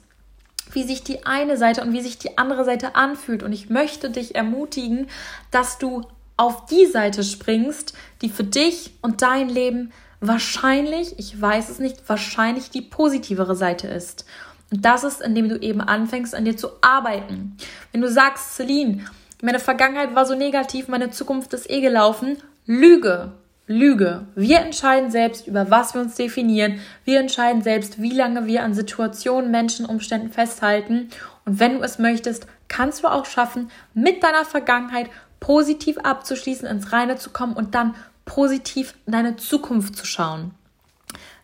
wie 0.72 0.84
sich 0.84 1.02
die 1.02 1.26
eine 1.26 1.56
Seite 1.56 1.82
und 1.82 1.92
wie 1.92 2.00
sich 2.00 2.18
die 2.18 2.38
andere 2.38 2.64
Seite 2.64 2.94
anfühlt. 2.94 3.42
Und 3.42 3.52
ich 3.52 3.70
möchte 3.70 4.10
dich 4.10 4.34
ermutigen, 4.34 5.08
dass 5.50 5.78
du 5.78 6.02
auf 6.36 6.66
die 6.66 6.86
Seite 6.86 7.22
springst, 7.24 7.94
die 8.22 8.28
für 8.28 8.44
dich 8.44 8.94
und 9.00 9.22
dein 9.22 9.48
Leben 9.48 9.92
wahrscheinlich, 10.20 11.18
ich 11.18 11.40
weiß 11.40 11.68
es 11.68 11.78
nicht, 11.78 12.08
wahrscheinlich 12.08 12.70
die 12.70 12.82
positivere 12.82 13.56
Seite 13.56 13.88
ist. 13.88 14.26
Und 14.70 14.84
das 14.84 15.04
ist, 15.04 15.20
indem 15.20 15.48
du 15.48 15.56
eben 15.60 15.80
anfängst, 15.80 16.34
an 16.34 16.44
dir 16.44 16.56
zu 16.56 16.68
arbeiten. 16.80 17.56
Wenn 17.92 18.00
du 18.00 18.10
sagst, 18.10 18.56
Celine, 18.56 19.04
meine 19.42 19.60
Vergangenheit 19.60 20.14
war 20.14 20.26
so 20.26 20.34
negativ, 20.34 20.88
meine 20.88 21.10
Zukunft 21.10 21.52
ist 21.54 21.70
eh 21.70 21.80
gelaufen, 21.80 22.38
Lüge. 22.66 23.32
Lüge. 23.66 24.26
Wir 24.36 24.60
entscheiden 24.60 25.10
selbst, 25.10 25.46
über 25.48 25.70
was 25.70 25.94
wir 25.94 26.00
uns 26.00 26.14
definieren. 26.14 26.80
Wir 27.04 27.18
entscheiden 27.18 27.62
selbst, 27.62 28.00
wie 28.00 28.12
lange 28.12 28.46
wir 28.46 28.62
an 28.62 28.74
Situationen, 28.74 29.50
Menschen, 29.50 29.86
Umständen 29.86 30.30
festhalten. 30.30 31.08
Und 31.44 31.58
wenn 31.58 31.78
du 31.78 31.82
es 31.82 31.98
möchtest, 31.98 32.46
kannst 32.68 33.02
du 33.02 33.08
auch 33.08 33.26
schaffen, 33.26 33.70
mit 33.92 34.22
deiner 34.22 34.44
Vergangenheit 34.44 35.10
positiv 35.40 35.98
abzuschließen, 35.98 36.68
ins 36.68 36.92
Reine 36.92 37.16
zu 37.16 37.30
kommen 37.30 37.54
und 37.54 37.74
dann 37.74 37.94
positiv 38.24 38.94
in 39.06 39.12
deine 39.12 39.36
Zukunft 39.36 39.96
zu 39.96 40.06
schauen. 40.06 40.52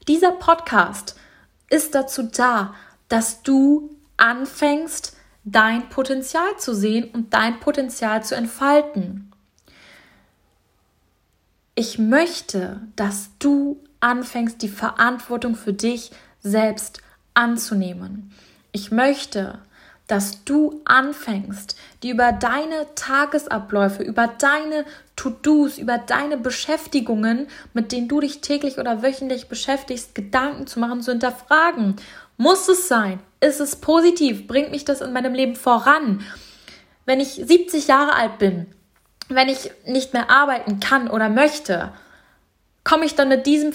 Dieser 0.07 0.33
Podcast 0.33 1.17
ist 1.71 1.95
dazu 1.95 2.25
da, 2.25 2.75
dass 3.09 3.43
du 3.43 3.97
anfängst, 4.17 5.17
dein 5.45 5.88
Potenzial 5.88 6.57
zu 6.59 6.75
sehen 6.75 7.11
und 7.12 7.35
dein 7.35 7.59
Potenzial 7.59 8.23
zu 8.23 8.37
entfalten. 8.37 9.32
Ich 11.75 11.99
möchte, 11.99 12.83
dass 12.97 13.31
du 13.38 13.83
anfängst, 14.00 14.61
die 14.61 14.69
Verantwortung 14.69 15.55
für 15.55 15.73
dich 15.73 16.11
selbst 16.43 17.00
anzunehmen. 17.33 18.31
Ich 18.73 18.91
möchte, 18.91 19.59
dass 20.07 20.45
du 20.45 20.83
anfängst, 20.85 21.75
die 22.02 22.11
über 22.11 22.33
deine 22.33 22.87
Tagesabläufe, 22.95 24.02
über 24.02 24.26
deine 24.26 24.85
To-Dos, 25.17 25.79
über 25.79 25.97
deine 25.97 26.37
Beschäftigungen, 26.37 27.47
mit 27.73 27.93
denen 27.93 28.09
du 28.09 28.21
dich 28.21 28.43
täglich 28.43 28.76
oder 28.79 29.02
wöchentlich 29.02 29.49
beschäftigst, 29.49 30.14
Gedanken 30.14 30.67
zu 30.67 30.79
machen, 30.79 31.00
zu 31.00 31.12
hinterfragen. 31.12 31.97
Muss 32.37 32.69
es 32.69 32.88
sein? 32.88 33.21
Ist 33.41 33.61
es 33.61 33.76
positiv? 33.76 34.47
Bringt 34.47 34.73
mich 34.73 34.85
das 34.85 35.00
in 35.00 35.14
meinem 35.14 35.33
Leben 35.33 35.57
voran? 35.57 36.21
Wenn 37.07 37.21
ich 37.21 37.35
70 37.35 37.87
Jahre 37.87 38.12
alt 38.12 38.38
bin, 38.38 38.67
wenn 39.29 39.49
ich 39.49 39.71
nicht 39.87 40.12
mehr 40.12 40.31
arbeiten 40.31 40.81
kann 40.81 41.09
oder 41.09 41.29
möchte, 41.29 41.93
komme 42.85 43.05
ich 43.05 43.14
dann 43.14 43.29
mit 43.29 43.47
diesem, 43.47 43.73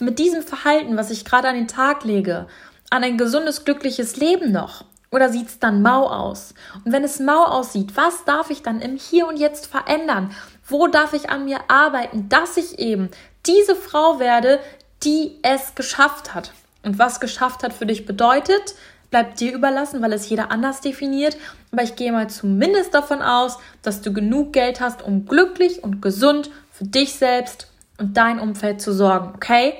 mit 0.00 0.18
diesem 0.18 0.42
Verhalten, 0.42 0.96
was 0.96 1.10
ich 1.10 1.24
gerade 1.24 1.48
an 1.48 1.54
den 1.54 1.68
Tag 1.68 2.04
lege, 2.04 2.46
an 2.90 3.04
ein 3.04 3.18
gesundes, 3.18 3.64
glückliches 3.64 4.16
Leben 4.16 4.52
noch? 4.52 4.84
Oder 5.10 5.28
sieht 5.28 5.48
es 5.48 5.58
dann 5.58 5.82
mau 5.82 6.08
aus? 6.08 6.54
Und 6.84 6.92
wenn 6.92 7.04
es 7.04 7.20
mau 7.20 7.44
aussieht, 7.44 7.96
was 7.96 8.24
darf 8.24 8.50
ich 8.50 8.62
dann 8.62 8.80
im 8.80 8.96
Hier 8.96 9.26
und 9.26 9.36
Jetzt 9.36 9.66
verändern? 9.66 10.34
Wo 10.66 10.86
darf 10.86 11.12
ich 11.12 11.28
an 11.28 11.44
mir 11.44 11.60
arbeiten, 11.68 12.30
dass 12.30 12.56
ich 12.56 12.78
eben 12.78 13.10
diese 13.46 13.76
Frau 13.76 14.18
werde, 14.18 14.58
die 15.02 15.38
es 15.42 15.74
geschafft 15.74 16.34
hat? 16.34 16.52
Und 16.82 16.98
was 16.98 17.20
geschafft 17.20 17.62
hat 17.62 17.74
für 17.74 17.86
dich 17.86 18.06
bedeutet, 18.06 18.74
bleibt 19.12 19.38
dir 19.38 19.52
überlassen, 19.52 20.02
weil 20.02 20.12
es 20.12 20.28
jeder 20.28 20.50
anders 20.50 20.80
definiert. 20.80 21.36
Aber 21.70 21.84
ich 21.84 21.94
gehe 21.94 22.10
mal 22.10 22.28
zumindest 22.28 22.94
davon 22.94 23.22
aus, 23.22 23.58
dass 23.82 24.00
du 24.00 24.12
genug 24.12 24.52
Geld 24.52 24.80
hast, 24.80 25.02
um 25.02 25.26
glücklich 25.26 25.84
und 25.84 26.02
gesund 26.02 26.50
für 26.72 26.84
dich 26.84 27.14
selbst 27.14 27.68
und 27.98 28.16
dein 28.16 28.40
Umfeld 28.40 28.80
zu 28.80 28.92
sorgen, 28.92 29.32
okay? 29.36 29.74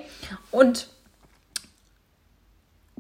Und 0.53 0.87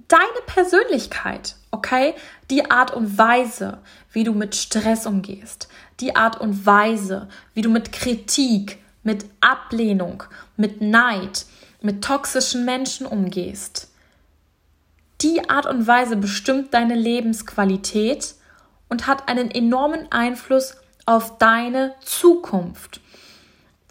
deine 0.09 0.23
Persönlichkeit, 0.47 1.55
okay? 1.71 2.15
Die 2.51 2.71
Art 2.71 2.93
und 2.93 3.19
Weise, 3.19 3.79
wie 4.11 4.25
du 4.25 4.33
mit 4.33 4.57
Stress 4.57 5.07
umgehst, 5.07 5.69
die 6.01 6.17
Art 6.17 6.41
und 6.41 6.65
Weise, 6.67 7.29
wie 7.55 7.63
du 7.63 7.71
mit 7.71 7.93
Kritik, 7.93 8.79
mit 9.03 9.27
Ablehnung, 9.41 10.25
mit 10.57 10.81
Neid, 10.81 11.45
mit 11.83 12.03
toxischen 12.03 12.65
Menschen 12.65 13.07
umgehst. 13.07 13.92
Die 15.23 15.49
Art 15.49 15.67
und 15.67 15.87
Weise 15.87 16.17
bestimmt 16.17 16.75
deine 16.75 16.97
Lebensqualität 16.97 18.35
und 18.89 19.07
hat 19.07 19.29
einen 19.29 19.53
enormen 19.53 20.11
Einfluss 20.11 20.77
auf 21.07 21.39
deine 21.39 21.95
Zukunft. 22.01 23.01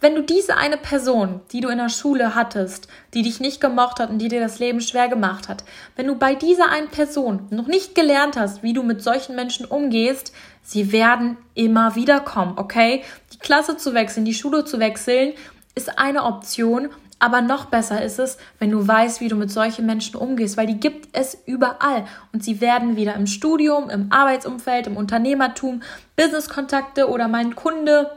Wenn 0.01 0.15
du 0.15 0.23
diese 0.23 0.57
eine 0.57 0.77
Person, 0.77 1.39
die 1.53 1.61
du 1.61 1.69
in 1.69 1.77
der 1.77 1.87
Schule 1.87 2.35
hattest, 2.35 2.89
die 3.13 3.21
dich 3.21 3.39
nicht 3.39 3.61
gemocht 3.61 3.99
hat 3.99 4.09
und 4.09 4.17
die 4.17 4.27
dir 4.27 4.41
das 4.41 4.59
Leben 4.59 4.81
schwer 4.81 5.07
gemacht 5.07 5.47
hat, 5.47 5.63
wenn 5.95 6.07
du 6.07 6.15
bei 6.15 6.35
dieser 6.35 6.69
einen 6.69 6.89
Person 6.89 7.47
noch 7.49 7.67
nicht 7.67 7.95
gelernt 7.95 8.35
hast, 8.35 8.61
wie 8.61 8.73
du 8.73 8.83
mit 8.83 9.01
solchen 9.01 9.35
Menschen 9.35 9.65
umgehst, 9.65 10.33
sie 10.63 10.91
werden 10.91 11.37
immer 11.53 11.95
wieder 11.95 12.19
kommen, 12.19 12.57
okay? 12.57 13.03
Die 13.31 13.39
Klasse 13.39 13.77
zu 13.77 13.93
wechseln, 13.93 14.25
die 14.25 14.33
Schule 14.33 14.65
zu 14.65 14.79
wechseln, 14.79 15.33
ist 15.75 15.97
eine 15.97 16.25
Option, 16.25 16.89
aber 17.21 17.41
noch 17.41 17.65
besser 17.65 18.03
ist 18.03 18.17
es, 18.17 18.37
wenn 18.57 18.71
du 18.71 18.85
weißt, 18.85 19.21
wie 19.21 19.27
du 19.27 19.35
mit 19.35 19.51
solchen 19.51 19.85
Menschen 19.85 20.15
umgehst, 20.15 20.57
weil 20.57 20.65
die 20.65 20.79
gibt 20.79 21.15
es 21.15 21.37
überall 21.45 22.05
und 22.33 22.43
sie 22.43 22.61
werden 22.61 22.95
wieder 22.95 23.13
im 23.13 23.27
Studium, 23.27 23.91
im 23.91 24.11
Arbeitsumfeld, 24.11 24.87
im 24.87 24.97
Unternehmertum, 24.97 25.83
Businesskontakte 26.15 27.07
oder 27.07 27.27
mein 27.27 27.55
Kunde 27.55 28.09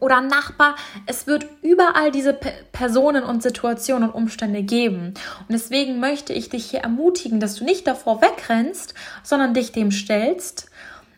oder 0.00 0.22
Nachbar. 0.22 0.76
Es 1.04 1.26
wird 1.26 1.46
überall 1.60 2.10
diese 2.10 2.32
P 2.32 2.50
Personen 2.72 3.24
und 3.24 3.42
Situationen 3.42 4.08
und 4.08 4.14
Umstände 4.14 4.62
geben. 4.62 5.12
Und 5.40 5.52
deswegen 5.52 6.00
möchte 6.00 6.32
ich 6.32 6.48
dich 6.48 6.70
hier 6.70 6.80
ermutigen, 6.80 7.40
dass 7.40 7.56
du 7.56 7.64
nicht 7.64 7.86
davor 7.86 8.22
wegrennst, 8.22 8.94
sondern 9.22 9.52
dich 9.52 9.72
dem 9.72 9.90
stellst, 9.90 10.70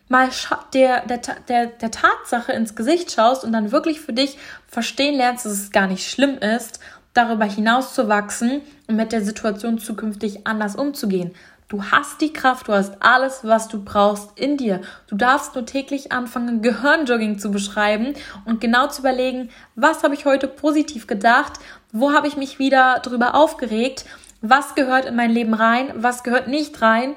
mal 0.09 0.29
der, 0.73 1.05
der, 1.07 1.19
der, 1.47 1.67
der 1.67 1.91
Tatsache 1.91 2.51
ins 2.51 2.75
Gesicht 2.75 3.13
schaust 3.13 3.45
und 3.45 3.53
dann 3.53 3.71
wirklich 3.71 4.01
für 4.01 4.13
dich 4.13 4.37
verstehen 4.67 5.15
lernst, 5.15 5.45
dass 5.45 5.53
es 5.53 5.71
gar 5.71 5.87
nicht 5.87 6.09
schlimm 6.09 6.37
ist, 6.37 6.81
darüber 7.13 7.45
hinaus 7.45 7.93
zu 7.93 8.07
wachsen 8.07 8.61
und 8.87 8.95
mit 8.95 9.11
der 9.11 9.23
Situation 9.23 9.77
zukünftig 9.77 10.45
anders 10.45 10.75
umzugehen. 10.75 11.31
Du 11.69 11.83
hast 11.85 12.21
die 12.21 12.33
Kraft, 12.33 12.67
du 12.67 12.73
hast 12.73 13.01
alles, 13.01 13.39
was 13.43 13.67
du 13.67 13.83
brauchst 13.83 14.37
in 14.37 14.57
dir. 14.57 14.81
Du 15.07 15.15
darfst 15.15 15.55
nur 15.55 15.65
täglich 15.65 16.11
anfangen, 16.11 16.61
Gehirnjogging 16.61 17.39
zu 17.39 17.49
beschreiben 17.49 18.13
und 18.45 18.61
genau 18.61 18.87
zu 18.87 19.01
überlegen, 19.01 19.49
was 19.75 20.03
habe 20.03 20.13
ich 20.13 20.25
heute 20.25 20.47
positiv 20.47 21.07
gedacht, 21.07 21.53
wo 21.91 22.11
habe 22.11 22.27
ich 22.27 22.37
mich 22.37 22.59
wieder 22.59 22.99
drüber 22.99 23.33
aufgeregt, 23.33 24.05
was 24.41 24.75
gehört 24.75 25.05
in 25.05 25.15
mein 25.15 25.31
Leben 25.31 25.53
rein, 25.53 25.91
was 25.95 26.23
gehört 26.23 26.47
nicht 26.47 26.81
rein. 26.81 27.15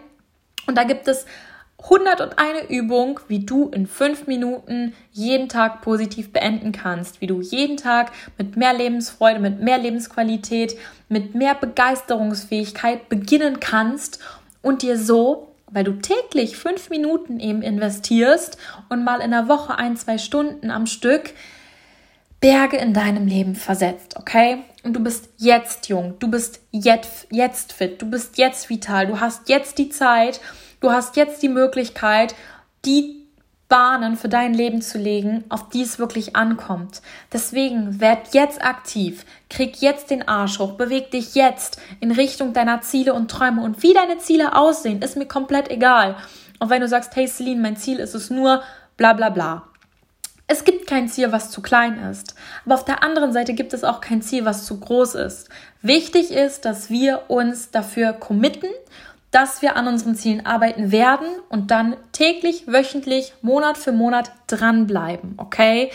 Und 0.67 0.79
da 0.79 0.85
gibt 0.85 1.07
es 1.09 1.27
101 1.83 2.71
Übung, 2.71 3.21
wie 3.29 3.41
du 3.41 3.69
in 3.69 3.87
fünf 3.87 4.27
Minuten 4.27 4.95
jeden 5.12 5.49
Tag 5.49 5.83
positiv 5.83 6.33
beenden 6.33 6.73
kannst, 6.73 7.21
wie 7.21 7.27
du 7.27 7.41
jeden 7.41 7.77
Tag 7.77 8.12
mit 8.39 8.57
mehr 8.57 8.73
Lebensfreude, 8.73 9.41
mit 9.41 9.61
mehr 9.61 9.79
Lebensqualität, 9.79 10.77
mit 11.09 11.35
mehr 11.35 11.55
Begeisterungsfähigkeit 11.55 13.09
beginnen 13.09 13.61
kannst 13.61 14.21
und 14.62 14.83
dir 14.83 14.99
so, 14.99 15.53
weil 15.71 15.85
du 15.85 15.93
täglich 15.93 16.57
fünf 16.57 16.91
Minuten 16.91 17.41
eben 17.41 17.62
investierst 17.62 18.57
und 18.89 19.05
mal 19.05 19.21
in 19.21 19.33
der 19.33 19.49
Woche 19.49 19.79
ein, 19.79 19.97
zwei 19.97 20.17
Stunden 20.19 20.71
am 20.71 20.87
Stück 20.87 21.35
Berge 22.41 22.77
in 22.77 22.93
deinem 22.93 23.27
Leben 23.27 23.55
versetzt, 23.55 24.17
okay? 24.17 24.59
Und 24.83 24.95
du 24.95 25.01
bist 25.01 25.31
jetzt 25.39 25.89
jung, 25.89 26.19
du 26.19 26.29
bist 26.29 26.61
jetzt, 26.71 27.27
jetzt 27.31 27.73
fit, 27.73 28.01
du 28.01 28.11
bist 28.11 28.39
jetzt 28.39 28.69
vital, 28.69 29.07
du 29.07 29.21
hast 29.21 29.49
jetzt 29.49 29.79
die 29.79 29.89
Zeit, 29.89 30.41
du 30.81 30.91
hast 30.91 31.17
jetzt 31.17 31.43
die 31.43 31.49
Möglichkeit, 31.49 32.35
die 32.85 33.27
Bahnen 33.69 34.17
für 34.17 34.29
dein 34.29 34.55
Leben 34.55 34.81
zu 34.81 34.97
legen, 34.97 35.45
auf 35.49 35.69
die 35.71 35.83
es 35.83 35.99
wirklich 35.99 36.37
ankommt. 36.37 37.03
Deswegen 37.33 38.01
werd 38.01 38.33
jetzt 38.33 38.65
aktiv, 38.65 39.25
krieg 39.51 39.81
jetzt 39.81 40.11
den 40.11 40.29
Arsch 40.29 40.61
hoch, 40.61 40.73
beweg 40.73 41.11
dich 41.11 41.35
jetzt 41.35 41.81
in 41.99 42.12
Richtung 42.12 42.53
deiner 42.53 42.81
Ziele 42.83 43.12
und 43.12 43.29
Träume. 43.29 43.62
Und 43.62 43.83
wie 43.83 43.93
deine 43.93 44.19
Ziele 44.19 44.55
aussehen, 44.55 45.03
ist 45.03 45.17
mir 45.17 45.27
komplett 45.27 45.69
egal. 45.69 46.17
Und 46.61 46.71
wenn 46.71 46.81
du 46.81 46.89
sagst, 46.89 47.17
hey 47.17 47.27
Celine, 47.27 47.61
mein 47.61 47.77
Ziel 47.77 47.99
ist 47.99 48.15
es 48.15 48.31
nur, 48.31 48.62
bla 48.97 49.15
bla 49.15 49.31
bla. 49.31 49.65
Es 50.49 50.62
gibt 50.62 50.87
kein 50.87 51.09
Ziel, 51.09 51.33
was 51.33 51.51
zu 51.51 51.61
klein 51.61 51.99
ist. 51.99 52.37
Aber 52.65 52.77
auf 52.77 52.85
der 52.85 53.03
anderen 53.03 53.33
Seite 53.33 53.53
gibt 53.53 53.73
es 53.73 53.83
auch 53.83 54.01
kein 54.01 54.23
Ziel, 54.23 54.45
was 54.45 54.65
zu 54.65 54.79
groß 54.79 55.17
ist. 55.17 55.49
Wichtig 55.83 56.31
ist, 56.31 56.65
dass 56.65 56.89
wir 56.89 57.23
uns 57.27 57.73
dafür 57.73 58.12
committen, 58.12 58.71
dass 59.31 59.62
wir 59.62 59.77
an 59.77 59.89
unseren 59.89 60.15
Zielen 60.15 60.47
arbeiten 60.47 60.93
werden 60.93 61.27
und 61.49 61.71
dann 61.71 61.97
täglich, 62.12 62.65
wöchentlich, 62.67 63.35
Monat 63.43 63.77
für 63.77 63.93
Monat 63.93 64.31
dranbleiben, 64.47 65.35
okay? 65.37 65.91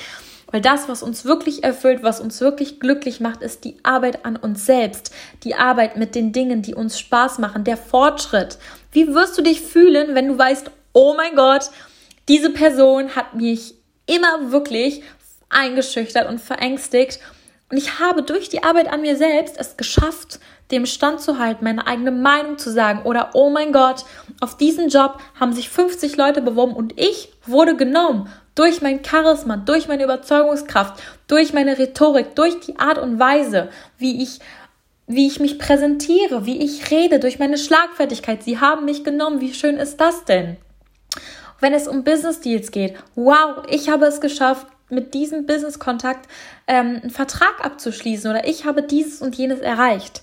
Weil 0.52 0.62
das, 0.62 0.89
was 0.89 1.02
uns 1.02 1.24
wirklich 1.24 1.63
erfüllt, 1.63 2.04
was 2.04 2.20
uns 2.20 2.41
wirklich 2.41 2.80
glücklich 2.80 3.22
macht, 3.22 3.41
ist 3.41 3.63
die 3.63 3.78
Arbeit 3.84 4.26
an 4.26 4.36
uns 4.36 4.65
selbst, 4.65 5.13
die 5.44 5.56
Arbeit 5.56 5.96
mit 5.96 6.13
den 6.13 6.34
Dingen, 6.34 6.62
die 6.62 6.76
uns 6.76 7.00
Spaß 7.00 7.39
machen, 7.39 7.63
der 7.63 7.78
Fortschritt. 7.78 8.58
Wie 8.91 9.13
wirst 9.13 9.38
du 9.38 9.41
dich 9.41 9.62
fühlen, 9.62 10.13
wenn 10.13 10.28
du 10.28 10.38
weißt, 10.38 10.70
oh 10.94 11.13
mein 11.15 11.36
Gott, 11.36 11.70
diese 12.28 12.50
Person 12.50 13.15
hat 13.15 13.34
mich 13.34 13.76
immer 14.06 14.52
wirklich 14.52 15.04
eingeschüchtert 15.50 16.28
und 16.28 16.39
verängstigt. 16.39 17.20
Und 17.71 17.77
ich 17.77 17.99
habe 17.99 18.21
durch 18.21 18.49
die 18.49 18.63
Arbeit 18.63 18.91
an 18.91 19.01
mir 19.01 19.15
selbst 19.15 19.55
es 19.57 19.77
geschafft, 19.77 20.39
dem 20.71 20.86
Stand 20.86 21.21
zu 21.21 21.39
halten, 21.39 21.63
meine 21.63 21.88
eigene 21.88 22.12
Meinung 22.12 22.57
zu 22.57 22.69
sagen 22.71 23.03
oder 23.03 23.31
oh 23.34 23.49
mein 23.49 23.71
Gott, 23.71 24.03
auf 24.41 24.57
diesen 24.57 24.89
Job 24.89 25.19
haben 25.39 25.53
sich 25.53 25.69
50 25.69 26.17
Leute 26.17 26.41
beworben 26.41 26.73
und 26.73 26.99
ich 26.99 27.31
wurde 27.45 27.75
genommen 27.75 28.29
durch 28.55 28.81
mein 28.81 29.03
Charisma, 29.03 29.55
durch 29.55 29.88
meine 29.88 30.03
Überzeugungskraft, 30.03 31.01
durch 31.27 31.53
meine 31.53 31.77
Rhetorik, 31.77 32.36
durch 32.36 32.60
die 32.60 32.77
Art 32.77 32.97
und 32.97 33.19
Weise, 33.19 33.69
wie 33.97 34.21
ich 34.21 34.39
wie 35.07 35.27
ich 35.27 35.41
mich 35.41 35.60
präsentiere, 35.60 36.45
wie 36.45 36.63
ich 36.63 36.89
rede, 36.89 37.19
durch 37.19 37.38
meine 37.38 37.57
Schlagfertigkeit. 37.57 38.43
Sie 38.43 38.60
haben 38.60 38.86
mich 38.86 39.03
genommen. 39.03 39.41
Wie 39.41 39.53
schön 39.53 39.75
ist 39.75 39.99
das 39.99 40.23
denn? 40.23 40.55
Wenn 41.60 41.73
es 41.73 41.88
um 41.88 42.05
Business 42.05 42.39
Deals 42.39 42.71
geht, 42.71 42.95
wow, 43.15 43.63
ich 43.69 43.89
habe 43.89 44.05
es 44.05 44.21
geschafft, 44.21 44.67
mit 44.91 45.13
diesem 45.13 45.45
Business-Kontakt 45.45 46.27
ähm, 46.67 46.99
einen 47.01 47.10
Vertrag 47.10 47.63
abzuschließen 47.63 48.30
oder 48.30 48.47
ich 48.47 48.65
habe 48.65 48.84
dieses 48.84 49.21
und 49.21 49.36
jenes 49.36 49.60
erreicht. 49.60 50.21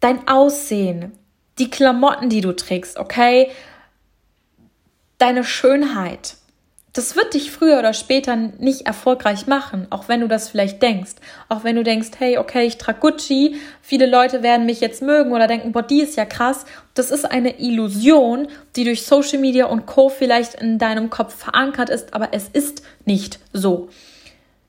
Dein 0.00 0.26
Aussehen, 0.26 1.12
die 1.58 1.70
Klamotten, 1.70 2.28
die 2.28 2.40
du 2.40 2.52
trägst, 2.52 2.98
okay? 2.98 3.50
Deine 5.18 5.44
Schönheit, 5.44 6.36
das 6.92 7.16
wird 7.16 7.32
dich 7.32 7.50
früher 7.50 7.78
oder 7.78 7.94
später 7.94 8.36
nicht 8.36 8.86
erfolgreich 8.86 9.46
machen, 9.46 9.86
auch 9.88 10.08
wenn 10.08 10.20
du 10.20 10.28
das 10.28 10.50
vielleicht 10.50 10.82
denkst. 10.82 11.12
Auch 11.48 11.64
wenn 11.64 11.76
du 11.76 11.82
denkst, 11.82 12.10
hey, 12.18 12.36
okay, 12.36 12.66
ich 12.66 12.76
trage 12.76 13.00
Gucci, 13.00 13.56
viele 13.80 14.04
Leute 14.06 14.42
werden 14.42 14.66
mich 14.66 14.80
jetzt 14.80 15.00
mögen 15.00 15.32
oder 15.32 15.46
denken, 15.46 15.72
boah, 15.72 15.82
die 15.82 16.02
ist 16.02 16.16
ja 16.16 16.26
krass. 16.26 16.66
Das 16.92 17.10
ist 17.10 17.24
eine 17.24 17.60
Illusion, 17.60 18.48
die 18.76 18.84
durch 18.84 19.06
Social 19.06 19.38
Media 19.38 19.66
und 19.66 19.86
Co. 19.86 20.10
vielleicht 20.10 20.54
in 20.56 20.78
deinem 20.78 21.08
Kopf 21.08 21.34
verankert 21.34 21.88
ist, 21.88 22.12
aber 22.12 22.28
es 22.32 22.48
ist 22.48 22.82
nicht 23.06 23.38
so. 23.54 23.88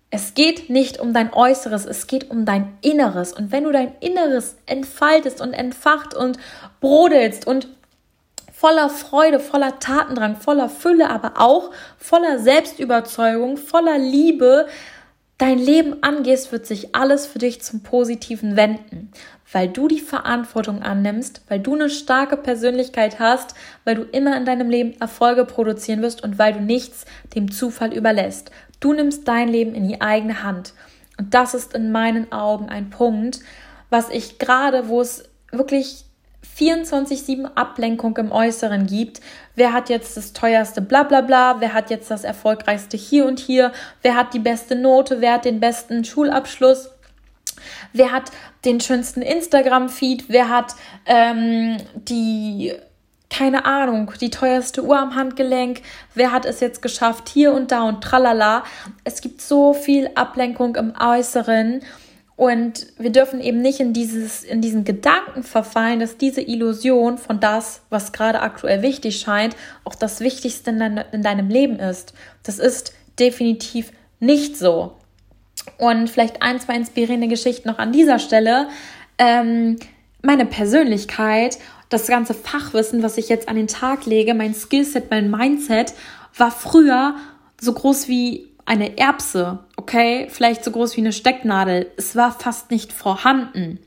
Es 0.10 0.34
geht 0.34 0.70
nicht 0.70 1.00
um 1.00 1.12
dein 1.12 1.34
Äußeres, 1.34 1.86
es 1.86 2.08
geht 2.08 2.30
um 2.30 2.46
dein 2.46 2.78
Inneres. 2.82 3.34
Und 3.34 3.52
wenn 3.52 3.66
du 3.66 3.72
dein 3.72 3.94
Inneres 4.00 4.56
entfaltest 4.66 5.42
und 5.42 5.54
entfacht 5.54 6.14
und 6.14 6.38
brodelst 6.80 7.48
und 7.48 7.68
voller 8.64 8.90
Freude, 8.90 9.42
voller 9.42 9.78
Tatendrang, 9.80 10.38
voller 10.38 10.70
Fülle, 10.70 11.10
aber 11.10 11.34
auch 11.36 11.72
voller 11.98 12.40
Selbstüberzeugung, 12.40 13.58
voller 13.58 13.98
Liebe 13.98 14.68
dein 15.38 15.60
Leben 15.60 16.02
angehst, 16.02 16.54
wird 16.54 16.66
sich 16.66 16.96
alles 16.96 17.26
für 17.26 17.40
dich 17.40 17.62
zum 17.62 17.84
Positiven 17.84 18.56
wenden, 18.56 19.12
weil 19.52 19.68
du 19.68 19.90
die 19.90 20.00
Verantwortung 20.00 20.82
annimmst, 20.82 21.42
weil 21.50 21.60
du 21.60 21.74
eine 21.74 21.90
starke 21.90 22.38
Persönlichkeit 22.38 23.20
hast, 23.20 23.54
weil 23.84 23.96
du 23.96 24.04
immer 24.04 24.38
in 24.38 24.46
deinem 24.46 24.70
Leben 24.70 24.94
Erfolge 25.02 25.44
produzieren 25.44 26.02
wirst 26.02 26.24
und 26.24 26.40
weil 26.40 26.54
du 26.54 26.62
nichts 26.62 27.04
dem 27.36 27.52
Zufall 27.52 27.94
überlässt. 27.94 28.50
Du 28.80 28.94
nimmst 28.94 29.28
dein 29.28 29.50
Leben 29.50 29.76
in 29.76 29.90
die 29.90 30.00
eigene 30.00 30.42
Hand. 30.42 30.74
Und 31.20 31.34
das 31.34 31.54
ist 31.54 31.74
in 31.76 31.92
meinen 31.92 32.32
Augen 32.32 32.70
ein 32.70 32.90
Punkt, 32.90 33.42
was 33.90 34.08
ich 34.08 34.40
gerade, 34.40 34.88
wo 34.88 35.02
es 35.02 35.26
wirklich 35.52 36.06
24-7 36.58 37.46
Ablenkung 37.56 38.18
im 38.18 38.32
Äußeren 38.32 38.86
gibt. 38.86 39.22
Wer 39.56 39.74
hat 39.74 39.90
jetzt 39.90 40.18
das 40.18 40.34
teuerste 40.34 40.82
Blablabla? 40.82 41.22
Bla 41.22 41.54
bla? 41.54 41.62
Wer 41.62 41.74
hat 41.74 41.90
jetzt 41.90 42.12
das 42.12 42.24
erfolgreichste 42.24 42.98
hier 42.98 43.26
und 43.26 43.40
hier? 43.40 43.72
Wer 44.02 44.16
hat 44.16 44.34
die 44.34 44.40
beste 44.40 44.76
Note? 44.76 45.22
Wer 45.22 45.34
hat 45.34 45.46
den 45.46 45.60
besten 45.60 46.04
Schulabschluss? 46.06 46.90
Wer 47.94 48.12
hat 48.12 48.32
den 48.66 48.80
schönsten 48.80 49.22
Instagram-Feed? 49.22 50.26
Wer 50.28 50.50
hat 50.50 50.76
ähm, 51.06 51.78
die, 51.96 52.74
keine 53.30 53.66
Ahnung, 53.66 54.12
die 54.20 54.30
teuerste 54.30 54.84
Uhr 54.84 55.00
am 55.00 55.16
Handgelenk? 55.16 55.82
Wer 56.14 56.32
hat 56.32 56.46
es 56.46 56.60
jetzt 56.60 56.82
geschafft 56.82 57.30
hier 57.30 57.54
und 57.54 57.72
da 57.72 57.84
und 57.84 58.02
tralala? 58.02 58.64
Es 59.04 59.22
gibt 59.22 59.42
so 59.42 59.74
viel 59.74 60.10
Ablenkung 60.16 60.76
im 60.76 60.94
Äußeren 61.00 61.82
und 62.36 62.88
wir 62.98 63.12
dürfen 63.12 63.42
eben 63.42 63.62
nicht 63.62 63.80
in, 63.80 63.94
dieses, 63.94 64.44
in 64.44 64.62
diesen 64.62 64.86
Gedanken 64.86 65.44
verfallen, 65.44 66.00
dass 66.00 66.18
diese 66.18 66.42
Illusion 66.42 67.18
von 67.18 67.40
das, 67.40 67.82
was 67.90 68.12
gerade 68.12 68.42
aktuell 68.42 68.82
wichtig 68.82 69.20
scheint, 69.20 69.56
auch 69.84 69.96
das 69.96 70.20
Wichtigste 70.20 70.72
in, 70.72 70.80
dein, 70.80 70.98
in 71.12 71.22
deinem 71.22 71.50
Leben 71.50 71.78
ist. 71.78 72.14
Das 72.42 72.58
ist 72.58 72.94
definitiv 73.20 73.92
nicht 74.20 74.58
so. 74.58 74.98
Und 75.78 76.10
vielleicht 76.10 76.42
ein, 76.42 76.60
zwei 76.60 76.76
inspirierende 76.76 77.28
Geschichten 77.28 77.70
noch 77.70 77.78
an 77.78 77.92
dieser 77.92 78.18
Stelle. 78.18 78.68
Ähm, 79.20 79.78
meine 80.24 80.48
Persönlichkeit, 80.48 81.60
das 81.90 82.08
ganze 82.08 82.34
Fachwissen, 82.34 83.04
was 83.04 83.18
ich 83.18 83.30
jetzt 83.30 83.48
an 83.48 83.56
den 83.56 83.68
Tag 83.68 84.08
lege, 84.08 84.34
mein 84.34 84.56
Skillset, 84.56 85.12
mein 85.12 85.30
Mindset, 85.30 85.94
war 86.36 86.50
früher 86.50 87.16
so 87.62 87.74
groß 87.74 88.08
wie 88.08 88.48
eine 88.66 88.98
Erbse, 88.98 89.60
okay, 89.84 90.28
vielleicht 90.30 90.64
so 90.64 90.72
groß 90.72 90.96
wie 90.96 91.02
eine 91.02 91.12
Stecknadel. 91.12 91.92
Es 91.98 92.16
war 92.16 92.32
fast 92.32 92.72
nicht 92.72 92.94
vorhanden. 92.94 93.80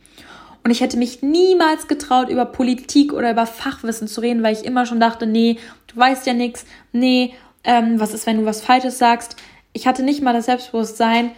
Und 0.63 0.71
ich 0.71 0.83
hätte 0.83 0.99
mich 0.99 1.23
niemals 1.23 1.89
getraut, 1.89 2.29
über 2.29 2.45
Politik 2.45 3.15
oder 3.15 3.31
über 3.31 3.47
Fachwissen 3.47 4.07
zu 4.07 4.21
reden, 4.21 4.43
weil 4.43 4.55
ich 4.55 4.67
immer 4.67 4.85
schon 4.85 5.01
dachte, 5.01 5.27
nee, 5.27 5.59
du 5.87 5.97
weißt 5.97 6.27
ja 6.27 6.35
nichts, 6.35 6.67
nee, 6.93 7.33
ähm, 7.65 7.99
was 7.99 8.13
ist, 8.13 8.27
wenn 8.27 8.39
du 8.39 8.45
was 8.45 8.61
Falsches 8.61 8.99
sagst. 8.99 9.37
Ich 9.73 9.87
hatte 9.87 10.03
nicht 10.03 10.23
mal 10.23 10.35
das 10.35 10.47
Selbstbewusstsein, 10.47 11.31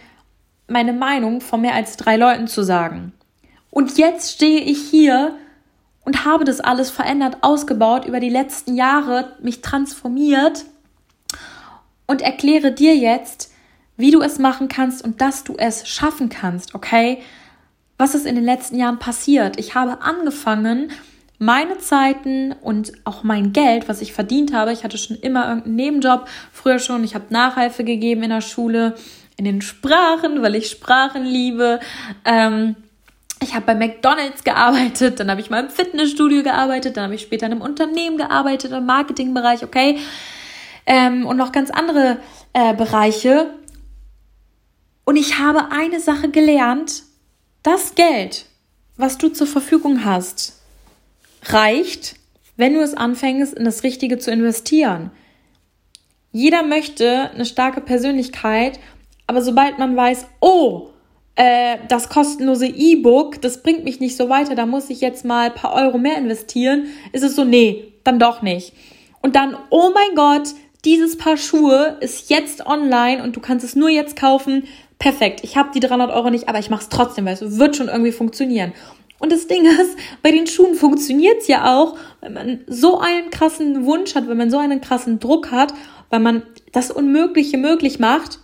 meine 0.67 0.93
Meinung 0.93 1.39
von 1.39 1.61
mehr 1.61 1.75
als 1.75 1.95
drei 1.95 2.17
Leuten 2.17 2.47
zu 2.47 2.63
sagen. 2.63 3.13
Und 3.71 3.97
jetzt 3.97 4.33
stehe 4.33 4.59
ich 4.59 4.89
hier 4.89 5.35
und 6.03 6.25
habe 6.25 6.43
das 6.43 6.59
alles 6.59 6.89
verändert, 6.89 7.37
ausgebaut, 7.41 8.05
über 8.05 8.19
die 8.19 8.29
letzten 8.29 8.75
Jahre 8.75 9.37
mich 9.41 9.61
transformiert 9.61 10.65
und 12.07 12.21
erkläre 12.21 12.73
dir 12.73 12.95
jetzt, 12.95 13.48
wie 13.99 14.11
du 14.11 14.21
es 14.21 14.39
machen 14.39 14.67
kannst 14.67 15.03
und 15.03 15.21
dass 15.21 15.43
du 15.43 15.55
es 15.57 15.87
schaffen 15.87 16.29
kannst, 16.29 16.73
okay? 16.73 17.21
Was 17.97 18.15
ist 18.15 18.25
in 18.25 18.35
den 18.35 18.45
letzten 18.45 18.79
Jahren 18.79 18.97
passiert? 18.97 19.59
Ich 19.59 19.75
habe 19.75 20.01
angefangen, 20.01 20.89
meine 21.37 21.77
Zeiten 21.77 22.53
und 22.61 22.93
auch 23.03 23.23
mein 23.23 23.53
Geld, 23.53 23.87
was 23.87 24.01
ich 24.01 24.13
verdient 24.13 24.53
habe, 24.53 24.71
ich 24.71 24.83
hatte 24.83 24.97
schon 24.97 25.17
immer 25.17 25.47
irgendeinen 25.47 25.75
Nebenjob, 25.75 26.27
früher 26.51 26.79
schon, 26.79 27.03
ich 27.03 27.13
habe 27.13 27.25
Nachhilfe 27.29 27.83
gegeben 27.83 28.23
in 28.23 28.29
der 28.29 28.41
Schule, 28.41 28.95
in 29.37 29.45
den 29.45 29.61
Sprachen, 29.61 30.41
weil 30.41 30.55
ich 30.55 30.69
Sprachen 30.69 31.23
liebe. 31.23 31.79
Ähm, 32.25 32.75
ich 33.41 33.53
habe 33.53 33.65
bei 33.65 33.75
McDonald's 33.75 34.43
gearbeitet, 34.43 35.19
dann 35.19 35.29
habe 35.29 35.39
ich 35.39 35.49
mal 35.49 35.63
im 35.63 35.69
Fitnessstudio 35.69 36.43
gearbeitet, 36.43 36.97
dann 36.97 37.05
habe 37.05 37.15
ich 37.15 37.21
später 37.21 37.45
in 37.45 37.53
einem 37.53 37.61
Unternehmen 37.61 38.17
gearbeitet, 38.17 38.71
im 38.71 38.85
Marketingbereich, 38.85 39.63
okay 39.63 39.97
ähm, 40.89 41.25
und 41.25 41.37
noch 41.37 41.53
ganz 41.53 41.69
andere 41.69 42.17
äh, 42.51 42.73
Bereiche. 42.73 43.53
Und 45.09 45.15
ich 45.15 45.39
habe 45.39 45.71
eine 45.71 45.99
Sache 45.99 46.29
gelernt, 46.29 47.01
das 47.63 47.95
Geld, 47.95 48.45
was 48.95 49.17
du 49.17 49.29
zur 49.29 49.47
Verfügung 49.47 50.05
hast, 50.05 50.61
reicht, 51.45 52.13
wenn 52.57 52.75
du 52.75 52.81
es 52.81 52.93
anfängst, 52.93 53.55
in 53.55 53.65
das 53.65 53.81
Richtige 53.81 54.19
zu 54.19 54.29
investieren. 54.29 55.09
Jeder 56.31 56.61
möchte 56.61 57.31
eine 57.31 57.47
starke 57.47 57.81
Persönlichkeit, 57.81 58.79
aber 59.25 59.41
sobald 59.41 59.79
man 59.79 59.97
weiß, 59.97 60.27
oh, 60.41 60.89
äh, 61.33 61.79
das 61.87 62.09
kostenlose 62.09 62.67
E-Book, 62.67 63.41
das 63.41 63.63
bringt 63.63 63.85
mich 63.85 63.99
nicht 63.99 64.15
so 64.15 64.29
weiter, 64.29 64.53
da 64.53 64.67
muss 64.67 64.91
ich 64.91 65.01
jetzt 65.01 65.25
mal 65.25 65.47
ein 65.47 65.55
paar 65.55 65.73
Euro 65.73 65.97
mehr 65.97 66.19
investieren, 66.19 66.85
ist 67.13 67.23
es 67.23 67.35
so, 67.35 67.43
nee, 67.43 67.93
dann 68.03 68.19
doch 68.19 68.43
nicht. 68.43 68.73
Und 69.23 69.35
dann, 69.35 69.57
oh 69.71 69.89
mein 69.91 70.15
Gott, 70.15 70.53
dieses 70.85 71.17
Paar 71.17 71.35
Schuhe 71.35 71.97
ist 71.99 72.29
jetzt 72.29 72.67
online 72.67 73.23
und 73.23 73.35
du 73.35 73.41
kannst 73.41 73.65
es 73.65 73.75
nur 73.75 73.89
jetzt 73.89 74.15
kaufen. 74.15 74.65
Perfekt. 74.99 75.41
Ich 75.43 75.57
habe 75.57 75.69
die 75.73 75.79
300 75.79 76.11
Euro 76.11 76.29
nicht, 76.29 76.47
aber 76.49 76.59
ich 76.59 76.69
mache 76.69 76.83
es 76.83 76.89
trotzdem, 76.89 77.25
weil 77.25 77.33
es 77.33 77.57
wird 77.57 77.75
schon 77.75 77.87
irgendwie 77.87 78.11
funktionieren. 78.11 78.73
Und 79.17 79.31
das 79.31 79.47
Ding 79.47 79.65
ist, 79.81 79.97
bei 80.21 80.31
den 80.31 80.45
Schuhen 80.45 80.75
funktioniert 80.75 81.41
es 81.41 81.47
ja 81.47 81.75
auch, 81.77 81.97
wenn 82.21 82.33
man 82.33 82.59
so 82.67 82.99
einen 82.99 83.29
krassen 83.31 83.85
Wunsch 83.85 84.15
hat, 84.15 84.27
wenn 84.27 84.37
man 84.37 84.51
so 84.51 84.57
einen 84.57 84.81
krassen 84.81 85.19
Druck 85.19 85.51
hat, 85.51 85.73
weil 86.09 86.19
man 86.19 86.43
das 86.71 86.91
Unmögliche 86.91 87.57
möglich 87.57 87.99
macht 87.99 88.39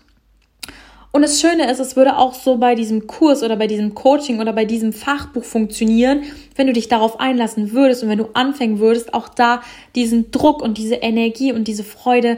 und 1.16 1.22
das 1.22 1.40
Schöne 1.40 1.72
ist, 1.72 1.80
es 1.80 1.96
würde 1.96 2.18
auch 2.18 2.34
so 2.34 2.58
bei 2.58 2.76
diesem 2.76 3.08
Kurs 3.08 3.42
oder 3.42 3.56
bei 3.56 3.68
diesem 3.68 3.96
Coaching 3.96 4.42
oder 4.42 4.52
bei 4.52 4.66
diesem 4.66 4.92
Fachbuch 4.92 5.46
funktionieren, 5.46 6.24
wenn 6.58 6.68
du 6.68 6.74
dich 6.74 6.90
darauf 6.90 7.22
einlassen 7.22 7.72
würdest 7.72 8.04
und 8.04 8.10
wenn 8.10 8.18
du 8.18 8.32
anfangen 8.34 8.80
würdest, 8.80 9.14
auch 9.14 9.30
da 9.30 9.62
diesen 9.96 10.30
Druck 10.32 10.62
und 10.62 10.78
diese 10.78 10.96
Energie 10.96 11.54
und 11.54 11.70
diese 11.70 11.86
Freude 11.86 12.38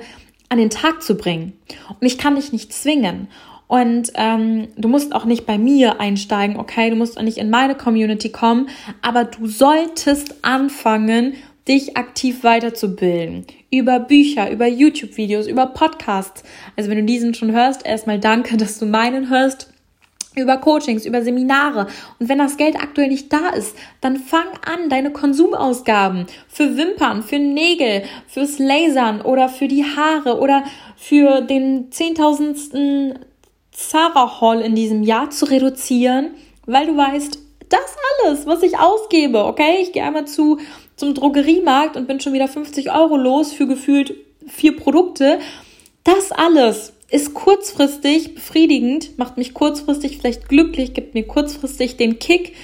an 0.49 0.59
den 0.59 0.69
Tag 0.69 1.01
zu 1.01 1.15
bringen. 1.15 1.53
Und 1.99 2.05
ich 2.05 2.19
kann 2.19 2.35
dich 2.35 2.51
nicht 2.51 2.71
zwingen. 2.71 3.29
Und 3.67 4.11
ähm, 4.15 4.69
du 4.77 4.87
musst 4.87 5.13
auch 5.13 5.25
nicht 5.25 5.45
bei 5.45 5.57
mir 5.57 5.99
einsteigen, 5.99 6.57
okay? 6.57 6.89
Du 6.89 6.95
musst 6.95 7.17
auch 7.17 7.23
nicht 7.23 7.37
in 7.37 7.49
meine 7.49 7.75
Community 7.75 8.29
kommen, 8.29 8.69
aber 9.01 9.25
du 9.25 9.47
solltest 9.47 10.35
anfangen, 10.43 11.33
dich 11.67 11.97
aktiv 11.97 12.43
weiterzubilden. 12.43 13.45
Über 13.69 13.99
Bücher, 13.99 14.49
über 14.49 14.67
YouTube-Videos, 14.67 15.47
über 15.47 15.65
Podcasts. 15.67 16.43
Also 16.77 16.89
wenn 16.89 16.99
du 16.99 17.03
diesen 17.03 17.33
schon 17.33 17.51
hörst, 17.51 17.85
erstmal 17.85 18.19
danke, 18.19 18.55
dass 18.55 18.79
du 18.79 18.85
meinen 18.85 19.29
hörst 19.29 19.73
über 20.37 20.57
Coachings, 20.57 21.05
über 21.05 21.21
Seminare. 21.21 21.87
Und 22.19 22.29
wenn 22.29 22.37
das 22.37 22.57
Geld 22.57 22.75
aktuell 22.75 23.09
nicht 23.09 23.33
da 23.33 23.49
ist, 23.49 23.75
dann 24.01 24.17
fang 24.17 24.45
an, 24.65 24.89
deine 24.89 25.11
Konsumausgaben 25.11 26.27
für 26.47 26.77
Wimpern, 26.77 27.23
für 27.23 27.39
Nägel, 27.39 28.03
fürs 28.27 28.59
Lasern 28.59 29.21
oder 29.21 29.49
für 29.49 29.67
die 29.67 29.83
Haare 29.83 30.39
oder 30.39 30.63
für 30.95 31.41
den 31.41 31.91
zehntausendsten 31.91 33.19
Zara 33.77 34.41
Haul 34.41 34.61
in 34.61 34.73
diesem 34.73 35.03
Jahr 35.03 35.29
zu 35.29 35.45
reduzieren, 35.45 36.31
weil 36.65 36.87
du 36.87 36.97
weißt, 36.97 37.37
das 37.69 37.95
alles, 38.25 38.47
was 38.47 38.63
ich 38.63 38.79
ausgebe, 38.79 39.45
okay? 39.45 39.81
Ich 39.81 39.93
gehe 39.93 40.03
einmal 40.03 40.25
zu, 40.25 40.57
zum 40.95 41.13
Drogeriemarkt 41.13 41.95
und 41.95 42.07
bin 42.07 42.19
schon 42.19 42.33
wieder 42.33 42.47
50 42.47 42.91
Euro 42.91 43.15
los 43.17 43.53
für 43.53 43.67
gefühlt 43.67 44.15
vier 44.47 44.75
Produkte. 44.75 45.39
Das 46.03 46.31
alles 46.31 46.93
ist 47.11 47.35
kurzfristig 47.35 48.33
befriedigend, 48.33 49.17
macht 49.19 49.37
mich 49.37 49.53
kurzfristig 49.53 50.17
vielleicht 50.17 50.49
glücklich, 50.49 50.95
gibt 50.95 51.13
mir 51.13 51.27
kurzfristig 51.27 51.97
den 51.97 52.17
Kick, 52.17 52.55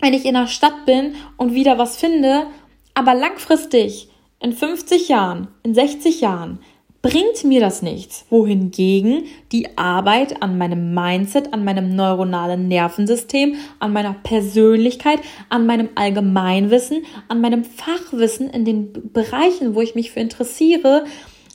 wenn 0.00 0.14
ich 0.14 0.24
in 0.24 0.34
der 0.34 0.48
Stadt 0.48 0.84
bin 0.84 1.14
und 1.36 1.54
wieder 1.54 1.78
was 1.78 1.96
finde. 1.96 2.46
Aber 2.94 3.14
langfristig, 3.14 4.08
in 4.40 4.52
50 4.52 5.08
Jahren, 5.08 5.48
in 5.62 5.74
60 5.74 6.20
Jahren, 6.20 6.58
bringt 7.04 7.44
mir 7.44 7.60
das 7.60 7.82
nichts. 7.82 8.24
Wohingegen 8.30 9.24
die 9.52 9.76
Arbeit 9.76 10.42
an 10.42 10.56
meinem 10.56 10.94
Mindset, 10.94 11.52
an 11.52 11.62
meinem 11.62 11.94
neuronalen 11.94 12.66
Nervensystem, 12.66 13.56
an 13.78 13.92
meiner 13.92 14.14
Persönlichkeit, 14.14 15.20
an 15.50 15.66
meinem 15.66 15.90
Allgemeinwissen, 15.96 17.04
an 17.28 17.42
meinem 17.42 17.62
Fachwissen 17.62 18.48
in 18.48 18.64
den 18.64 19.12
Bereichen, 19.12 19.74
wo 19.74 19.82
ich 19.82 19.94
mich 19.94 20.12
für 20.12 20.20
interessiere, 20.20 21.04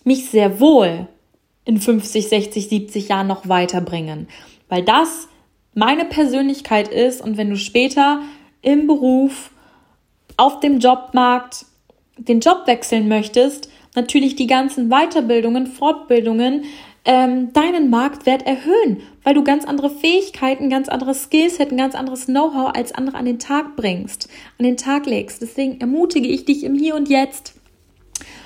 mich 0.03 0.29
sehr 0.29 0.59
wohl 0.59 1.07
in 1.65 1.81
50, 1.81 2.29
60, 2.29 2.69
70 2.69 3.09
Jahren 3.09 3.25
noch 3.25 3.49
weiterbringen. 3.49 4.27
Weil 4.67 4.83
das 4.83 5.29
meine 5.73 6.05
Persönlichkeit 6.05 6.89
ist 6.89 7.21
und 7.21 7.37
wenn 7.37 7.49
du 7.49 7.57
später 7.57 8.21
im 8.61 8.85
Beruf, 8.85 9.49
auf 10.37 10.59
dem 10.59 10.77
Jobmarkt 10.77 11.65
den 12.19 12.39
Job 12.39 12.67
wechseln 12.67 13.07
möchtest, 13.07 13.69
natürlich 13.95 14.35
die 14.35 14.47
ganzen 14.47 14.89
Weiterbildungen, 14.89 15.67
Fortbildungen 15.67 16.65
ähm, 17.05 17.53
deinen 17.53 17.89
Marktwert 17.89 18.45
erhöhen, 18.45 19.01
weil 19.23 19.33
du 19.33 19.43
ganz 19.43 19.65
andere 19.65 19.89
Fähigkeiten, 19.89 20.69
ganz 20.69 20.89
andere 20.89 21.13
Skills, 21.13 21.59
ein 21.59 21.77
ganz 21.77 21.95
anderes 21.95 22.25
Know-how 22.25 22.71
als 22.75 22.93
andere 22.93 23.17
an 23.17 23.25
den 23.25 23.39
Tag 23.39 23.75
bringst, 23.75 24.29
an 24.57 24.65
den 24.65 24.77
Tag 24.77 25.05
legst. 25.05 25.41
Deswegen 25.41 25.79
ermutige 25.79 26.27
ich 26.27 26.45
dich 26.45 26.63
im 26.63 26.75
Hier 26.75 26.95
und 26.95 27.09
Jetzt 27.09 27.55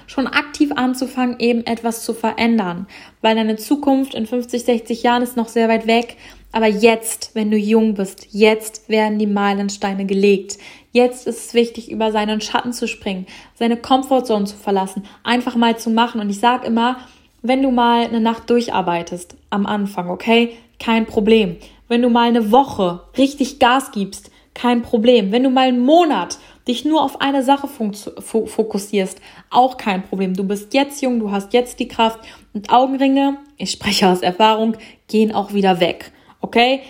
schon 0.08 0.28
aktiv 0.28 0.72
anzufangen, 0.74 1.40
eben 1.40 1.66
etwas 1.66 2.04
zu 2.04 2.14
verändern. 2.14 2.88
Weil 3.22 3.36
deine 3.36 3.56
Zukunft 3.56 4.14
in 4.14 4.28
50, 4.28 4.64
60 4.64 5.04
Jahren 5.04 5.24
ist 5.24 5.38
noch 5.38 5.48
sehr 5.48 5.70
weit 5.70 5.88
weg. 5.88 6.18
Aber 6.52 6.68
jetzt, 6.68 7.32
wenn 7.34 7.50
du 7.50 7.58
jung 7.58 7.96
bist, 7.96 8.28
jetzt 8.32 8.88
werden 8.88 9.18
die 9.18 9.28
Meilensteine 9.28 10.06
gelegt. 10.06 10.60
Jetzt 10.94 11.26
ist 11.26 11.48
es 11.48 11.54
wichtig, 11.56 11.92
über 11.92 12.12
seinen 12.12 12.40
Schatten 12.40 12.72
zu 12.72 12.88
springen, 12.88 13.26
seine 13.56 13.78
Comfortzone 13.78 14.46
zu 14.46 14.56
verlassen, 14.56 15.04
einfach 15.24 15.56
mal 15.56 15.76
zu 15.76 15.90
machen. 15.90 16.22
Und 16.22 16.30
ich 16.30 16.40
sage 16.40 16.68
immer, 16.68 16.98
wenn 17.42 17.64
du 17.64 17.72
mal 17.72 18.06
eine 18.06 18.22
Nacht 18.22 18.48
durcharbeitest 18.50 19.36
am 19.50 19.66
Anfang, 19.66 20.12
okay, 20.12 20.54
kein 20.80 21.08
Problem. 21.08 21.58
Wenn 21.88 22.04
du 22.04 22.10
mal 22.10 22.28
eine 22.28 22.52
Woche 22.52 23.02
richtig 23.18 23.58
Gas 23.58 23.92
gibst, 23.92 24.30
kein 24.54 24.84
Problem. 24.84 25.32
Wenn 25.32 25.42
du 25.42 25.50
mal 25.50 25.68
einen 25.68 25.80
Monat 25.80 26.38
dich 26.68 26.86
nur 26.86 27.02
auf 27.04 27.22
eine 27.22 27.42
Sache 27.42 27.68
fokussierst, 27.68 29.20
auch 29.50 29.78
kein 29.78 30.04
Problem. 30.04 30.36
Du 30.36 30.44
bist 30.44 30.76
jetzt 30.76 31.02
jung, 31.02 31.20
du 31.20 31.32
hast 31.32 31.54
jetzt 31.54 31.80
die 31.80 31.88
Kraft 31.88 32.20
und 32.54 32.72
Augenringe, 32.72 33.40
ich 33.58 33.72
spreche 33.72 34.08
aus 34.08 34.22
Erfahrung, 34.22 34.78
gehen 35.08 35.34
auch 35.34 35.54
wieder 35.54 35.80
weg. 35.80 36.12
Okay? 36.40 36.82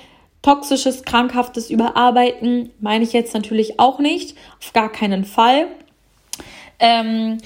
Toxisches, 0.44 1.04
krankhaftes 1.04 1.70
Überarbeiten 1.70 2.70
meine 2.80 3.04
ich 3.06 3.14
jetzt 3.14 3.34
natürlich 3.34 3.80
auch 3.80 3.98
nicht, 3.98 4.38
auf 4.60 4.74
gar 4.74 4.92
keinen 4.92 5.26
Fall. 5.26 5.68
Ähm, 6.80 7.38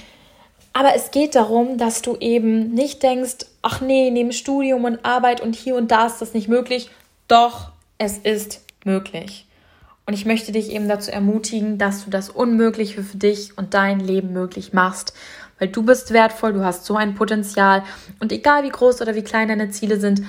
aber 0.72 0.94
es 0.94 1.12
geht 1.12 1.36
darum, 1.36 1.78
dass 1.78 2.02
du 2.02 2.16
eben 2.16 2.74
nicht 2.74 3.02
denkst, 3.02 3.46
ach 3.62 3.80
nee, 3.80 4.10
neben 4.10 4.32
Studium 4.32 4.84
und 4.84 5.04
Arbeit 5.04 5.40
und 5.40 5.54
hier 5.54 5.76
und 5.76 5.90
da 5.90 6.06
ist 6.06 6.18
das 6.18 6.34
nicht 6.34 6.48
möglich. 6.48 6.90
Doch, 7.28 7.70
es 7.98 8.18
ist 8.18 8.64
möglich. 8.84 9.46
Und 10.04 10.14
ich 10.14 10.24
möchte 10.24 10.50
dich 10.50 10.70
eben 10.70 10.88
dazu 10.88 11.12
ermutigen, 11.12 11.78
dass 11.78 12.04
du 12.04 12.10
das 12.10 12.30
Unmögliche 12.30 13.02
für 13.04 13.16
dich 13.16 13.56
und 13.56 13.74
dein 13.74 14.00
Leben 14.00 14.32
möglich 14.32 14.72
machst. 14.72 15.12
Weil 15.60 15.68
du 15.68 15.82
bist 15.82 16.12
wertvoll, 16.12 16.52
du 16.52 16.64
hast 16.64 16.84
so 16.84 16.96
ein 16.96 17.14
Potenzial. 17.14 17.84
Und 18.18 18.32
egal 18.32 18.64
wie 18.64 18.70
groß 18.70 19.00
oder 19.02 19.14
wie 19.14 19.22
klein 19.22 19.48
deine 19.48 19.70
Ziele 19.70 20.00
sind, 20.00 20.22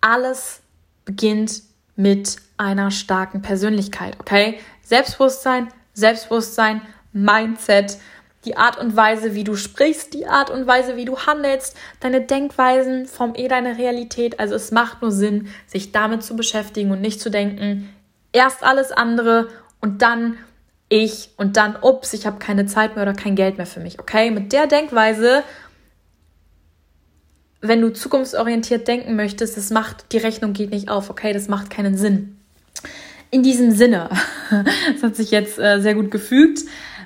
alles 0.00 0.60
beginnt 1.04 1.62
mit 1.96 2.36
einer 2.56 2.90
starken 2.90 3.42
Persönlichkeit, 3.42 4.16
okay? 4.20 4.58
Selbstbewusstsein, 4.82 5.68
Selbstbewusstsein, 5.94 6.82
Mindset, 7.12 7.98
die 8.44 8.56
Art 8.56 8.78
und 8.78 8.96
Weise, 8.96 9.34
wie 9.34 9.44
du 9.44 9.54
sprichst, 9.54 10.14
die 10.14 10.26
Art 10.26 10.50
und 10.50 10.66
Weise, 10.66 10.96
wie 10.96 11.04
du 11.04 11.18
handelst, 11.18 11.76
deine 12.00 12.22
Denkweisen 12.22 13.06
vom 13.06 13.34
eh 13.34 13.46
deine 13.46 13.78
Realität. 13.78 14.40
Also 14.40 14.54
es 14.54 14.72
macht 14.72 15.02
nur 15.02 15.12
Sinn, 15.12 15.48
sich 15.66 15.92
damit 15.92 16.24
zu 16.24 16.34
beschäftigen 16.34 16.90
und 16.90 17.00
nicht 17.00 17.20
zu 17.20 17.30
denken, 17.30 17.94
erst 18.32 18.64
alles 18.64 18.90
andere 18.90 19.48
und 19.80 20.02
dann 20.02 20.38
ich 20.88 21.30
und 21.38 21.56
dann, 21.56 21.76
ups, 21.80 22.12
ich 22.12 22.26
habe 22.26 22.38
keine 22.38 22.66
Zeit 22.66 22.96
mehr 22.96 23.04
oder 23.04 23.14
kein 23.14 23.34
Geld 23.34 23.56
mehr 23.56 23.66
für 23.66 23.80
mich. 23.80 23.98
Okay, 23.98 24.30
mit 24.30 24.52
der 24.52 24.66
Denkweise, 24.66 25.42
wenn 27.62 27.80
du 27.80 27.92
zukunftsorientiert 27.92 28.86
denken 28.86 29.16
möchtest, 29.16 29.56
das 29.56 29.70
macht, 29.70 30.12
die 30.12 30.18
Rechnung 30.18 30.52
geht 30.52 30.70
nicht 30.70 30.88
auf, 30.88 31.08
okay, 31.08 31.32
das 31.32 31.48
macht 31.48 31.70
keinen 31.70 31.96
Sinn. 31.96 32.36
In 33.30 33.42
diesem 33.42 33.70
Sinne, 33.70 34.10
das 34.92 35.02
hat 35.02 35.16
sich 35.16 35.30
jetzt 35.30 35.58
äh, 35.58 35.80
sehr 35.80 35.94
gut 35.94 36.10
gefügt, 36.10 36.60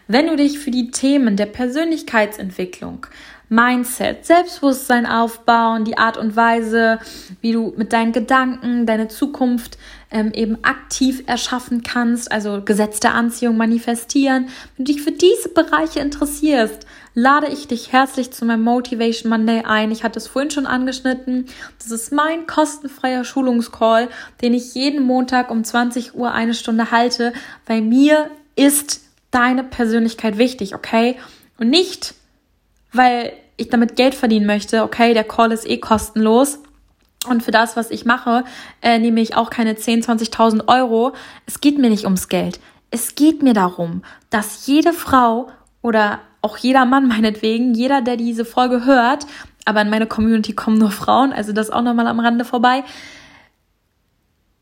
wenn 0.09 0.27
du 0.27 0.37
dich 0.37 0.59
für 0.59 0.71
die 0.71 0.90
Themen 0.90 1.37
der 1.37 1.47
Persönlichkeitsentwicklung, 1.47 3.07
Mindset, 3.49 4.27
Selbstbewusstsein 4.27 5.07
aufbauen, 5.07 5.85
die 5.85 5.99
Art 5.99 6.16
und 6.16 6.35
Weise, 6.35 6.99
wie 7.40 7.53
du 7.53 7.75
mit 7.77 7.92
deinen 7.92 8.11
Gedanken 8.11 8.87
deine 8.87 9.07
Zukunft 9.07 9.79
ähm, 10.11 10.33
eben 10.33 10.64
aktiv 10.64 11.23
erschaffen 11.27 11.83
kannst, 11.83 12.33
also 12.33 12.62
Gesetz 12.64 12.99
der 12.99 13.14
Anziehung 13.14 13.57
manifestieren. 13.57 14.49
Wenn 14.77 14.85
du 14.85 14.92
dich 14.92 15.03
für 15.03 15.12
diese 15.12 15.51
Bereiche 15.51 16.01
interessierst, 16.01 16.87
lade 17.16 17.48
ich 17.48 17.66
dich 17.66 17.92
herzlich 17.92 18.31
zu 18.31 18.44
meinem 18.44 18.62
Motivation 18.62 19.31
Monday 19.31 19.62
ein. 19.64 19.90
Ich 19.90 20.05
hatte 20.05 20.18
es 20.18 20.29
vorhin 20.29 20.50
schon 20.50 20.66
angeschnitten. 20.66 21.46
Das 21.79 21.90
ist 21.90 22.12
mein 22.12 22.46
kostenfreier 22.46 23.24
Schulungscall, 23.24 24.11
den 24.42 24.52
ich 24.52 24.74
jeden 24.74 25.02
Montag 25.02 25.50
um 25.50 25.64
20 25.64 26.14
Uhr 26.14 26.33
eine 26.33 26.52
Stunde 26.52 26.90
halte. 26.90 27.33
Bei 27.64 27.81
mir 27.81 28.31
ist 28.55 29.00
deine 29.31 29.64
Persönlichkeit 29.64 30.37
wichtig, 30.37 30.74
okay? 30.74 31.16
Und 31.59 31.70
nicht, 31.70 32.14
weil 32.92 33.33
ich 33.57 33.70
damit 33.70 33.96
Geld 33.96 34.14
verdienen 34.14 34.44
möchte, 34.44 34.83
okay, 34.83 35.14
der 35.14 35.24
Call 35.24 35.52
ist 35.52 35.66
eh 35.66 35.79
kostenlos, 35.79 36.59
und 37.26 37.42
für 37.42 37.50
das, 37.50 37.76
was 37.76 37.90
ich 37.90 38.05
mache, 38.05 38.44
äh, 38.83 39.00
nehme 39.00 39.20
ich 39.20 39.35
auch 39.35 39.50
keine 39.50 39.72
10.000, 39.72 40.31
20.000 40.31 40.68
Euro. 40.68 41.12
Es 41.44 41.61
geht 41.61 41.76
mir 41.76 41.90
nicht 41.90 42.05
ums 42.05 42.29
Geld. 42.29 42.61
Es 42.92 43.16
geht 43.16 43.42
mir 43.42 43.52
darum, 43.52 44.05
dass 44.31 44.66
jede 44.66 44.92
Frau 44.92 45.48
oder 45.87 46.18
auch 46.42 46.57
jeder 46.59 46.85
Mann 46.85 47.07
meinetwegen, 47.07 47.72
jeder, 47.72 48.03
der 48.03 48.16
diese 48.16 48.44
Folge 48.44 48.85
hört, 48.85 49.25
aber 49.64 49.83
in 49.83 49.90
meine 49.90 50.07
Community 50.07 50.53
kommen 50.53 50.79
nur 50.79 50.90
Frauen, 50.90 51.33
also 51.33 51.53
das 51.53 51.70
auch 51.70 51.83
nochmal 51.83 52.09
am 52.09 52.18
Rande 52.18 52.44
vorbei, 52.44 52.83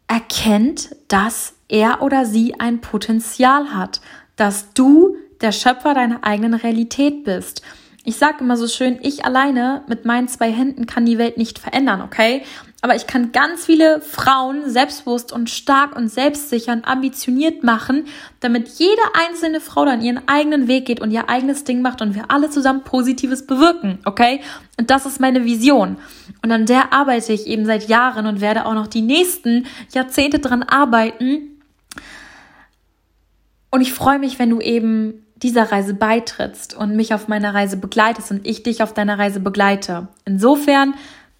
erkennt, 0.06 0.94
dass 1.08 1.54
er 1.68 2.02
oder 2.02 2.26
sie 2.26 2.60
ein 2.60 2.82
Potenzial 2.82 3.74
hat, 3.74 4.02
dass 4.37 4.74
du 4.74 5.16
der 5.40 5.52
Schöpfer 5.52 5.94
deiner 5.94 6.24
eigenen 6.24 6.54
Realität 6.54 7.24
bist. 7.24 7.62
Ich 8.04 8.16
sage 8.16 8.40
immer 8.40 8.58
so 8.58 8.68
schön, 8.68 8.98
ich 9.00 9.24
alleine 9.24 9.82
mit 9.88 10.04
meinen 10.04 10.28
zwei 10.28 10.52
Händen 10.52 10.84
kann 10.84 11.06
die 11.06 11.16
Welt 11.16 11.38
nicht 11.38 11.58
verändern, 11.58 12.02
okay? 12.02 12.42
Aber 12.84 12.94
ich 12.94 13.06
kann 13.06 13.32
ganz 13.32 13.64
viele 13.64 14.02
Frauen 14.02 14.68
selbstbewusst 14.68 15.32
und 15.32 15.48
stark 15.48 15.96
und 15.96 16.10
selbstsicher 16.10 16.74
und 16.74 16.86
ambitioniert 16.86 17.64
machen, 17.64 18.04
damit 18.40 18.68
jede 18.68 19.00
einzelne 19.14 19.62
Frau 19.62 19.86
dann 19.86 20.02
ihren 20.02 20.28
eigenen 20.28 20.68
Weg 20.68 20.84
geht 20.84 21.00
und 21.00 21.10
ihr 21.10 21.30
eigenes 21.30 21.64
Ding 21.64 21.80
macht 21.80 22.02
und 22.02 22.14
wir 22.14 22.30
alle 22.30 22.50
zusammen 22.50 22.84
Positives 22.84 23.46
bewirken, 23.46 24.00
okay? 24.04 24.42
Und 24.78 24.90
das 24.90 25.06
ist 25.06 25.18
meine 25.18 25.46
Vision. 25.46 25.96
Und 26.42 26.52
an 26.52 26.66
der 26.66 26.92
arbeite 26.92 27.32
ich 27.32 27.46
eben 27.46 27.64
seit 27.64 27.88
Jahren 27.88 28.26
und 28.26 28.42
werde 28.42 28.66
auch 28.66 28.74
noch 28.74 28.86
die 28.86 29.00
nächsten 29.00 29.64
Jahrzehnte 29.94 30.38
dran 30.38 30.62
arbeiten. 30.62 31.62
Und 33.70 33.80
ich 33.80 33.94
freue 33.94 34.18
mich, 34.18 34.38
wenn 34.38 34.50
du 34.50 34.60
eben 34.60 35.24
dieser 35.36 35.72
Reise 35.72 35.94
beitrittst 35.94 36.74
und 36.76 36.96
mich 36.96 37.14
auf 37.14 37.28
meiner 37.28 37.54
Reise 37.54 37.78
begleitest 37.78 38.30
und 38.30 38.46
ich 38.46 38.62
dich 38.62 38.82
auf 38.82 38.92
deiner 38.92 39.18
Reise 39.18 39.40
begleite. 39.40 40.08
Insofern 40.26 40.92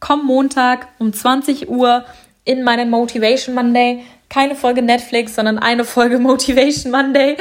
komm 0.05 0.27
Montag 0.27 0.89
um 0.99 1.15
20 1.15 1.71
Uhr 1.71 2.05
in 2.45 2.63
meinen 2.63 2.91
Motivation 2.91 3.55
Monday. 3.55 4.05
Keine 4.29 4.55
Folge 4.55 4.83
Netflix, 4.83 5.35
sondern 5.35 5.59
eine 5.59 5.85
Folge 5.85 6.19
Motivation 6.31 6.93
Monday. 6.93 7.39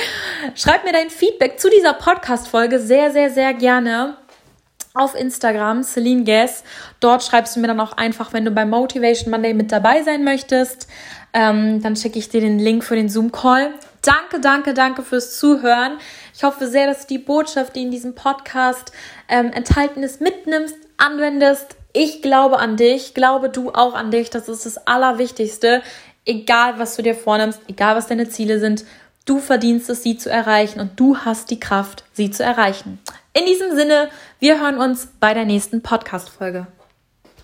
Schreib 0.56 0.86
mir 0.86 0.93
dein 0.93 1.10
Feedback 1.10 1.60
zu 1.60 1.69
dieser 1.69 1.91
Podcast-Folge 1.91 2.80
sehr, 2.80 3.12
sehr, 3.12 3.30
sehr 3.30 3.54
gerne 3.54 4.15
auf 4.93 5.13
Instagram, 5.13 5.84
Celine 5.84 6.23
Guess. 6.23 6.63
Dort 7.02 7.23
schreibst 7.23 7.58
du 7.58 7.60
mir 7.60 7.67
dann 7.67 7.82
auch 7.82 7.97
einfach, 7.97 8.32
wenn 8.32 8.45
du 8.45 8.52
bei 8.52 8.63
Motivation 8.63 9.30
Monday 9.30 9.54
mit 9.54 9.73
dabei 9.73 10.02
sein 10.04 10.23
möchtest. 10.23 10.88
Ähm, 11.34 11.82
dann 11.82 11.97
schicke 11.97 12.17
ich 12.17 12.30
dir 12.30 12.39
den 12.39 12.60
Link 12.60 12.86
für 12.86 12.95
den 12.95 13.10
Zoom-Call. 13.10 13.71
Danke, 14.04 14.39
danke, 14.39 14.73
danke 14.73 15.02
fürs 15.02 15.38
Zuhören. 15.38 15.97
Ich 16.34 16.43
hoffe 16.43 16.67
sehr, 16.67 16.88
dass 16.88 17.08
du 17.08 17.15
die 17.15 17.23
Botschaft, 17.23 17.76
die 17.76 17.82
in 17.82 17.91
diesem 17.91 18.15
Podcast 18.15 18.93
ähm, 19.28 19.52
enthalten 19.52 20.02
ist, 20.02 20.21
mitnimmst, 20.21 20.78
anwendest. 20.95 21.76
Ich 21.95 22.23
glaube 22.23 22.58
an 22.58 22.75
dich, 22.75 23.13
glaube 23.13 23.49
du 23.49 23.69
auch 23.69 23.93
an 23.93 24.10
dich. 24.10 24.32
Das 24.32 24.49
ist 24.49 24.65
das 24.65 24.88
Allerwichtigste. 24.88 25.84
Egal, 26.25 26.79
was 26.79 26.95
du 26.95 27.03
dir 27.03 27.13
vornimmst, 27.13 27.62
egal, 27.67 27.95
was 27.95 28.08
deine 28.08 28.27
Ziele 28.29 28.60
sind, 28.60 28.84
du 29.25 29.39
verdienst 29.39 29.89
es, 29.89 30.01
sie 30.01 30.17
zu 30.17 30.29
erreichen 30.29 30.79
und 30.79 30.99
du 30.99 31.17
hast 31.17 31.51
die 31.51 31.60
Kraft, 31.60 32.03
sie 32.13 32.32
zu 32.32 32.43
erreichen. 32.43 32.99
In 33.34 33.45
diesem 33.45 33.75
Sinne, 33.75 34.10
wir 34.39 34.60
hören 34.60 34.77
uns 34.77 35.08
bei 35.19 35.36
der 35.36 35.45
nächsten 35.45 35.84
Podcast-Folge. 35.84 36.65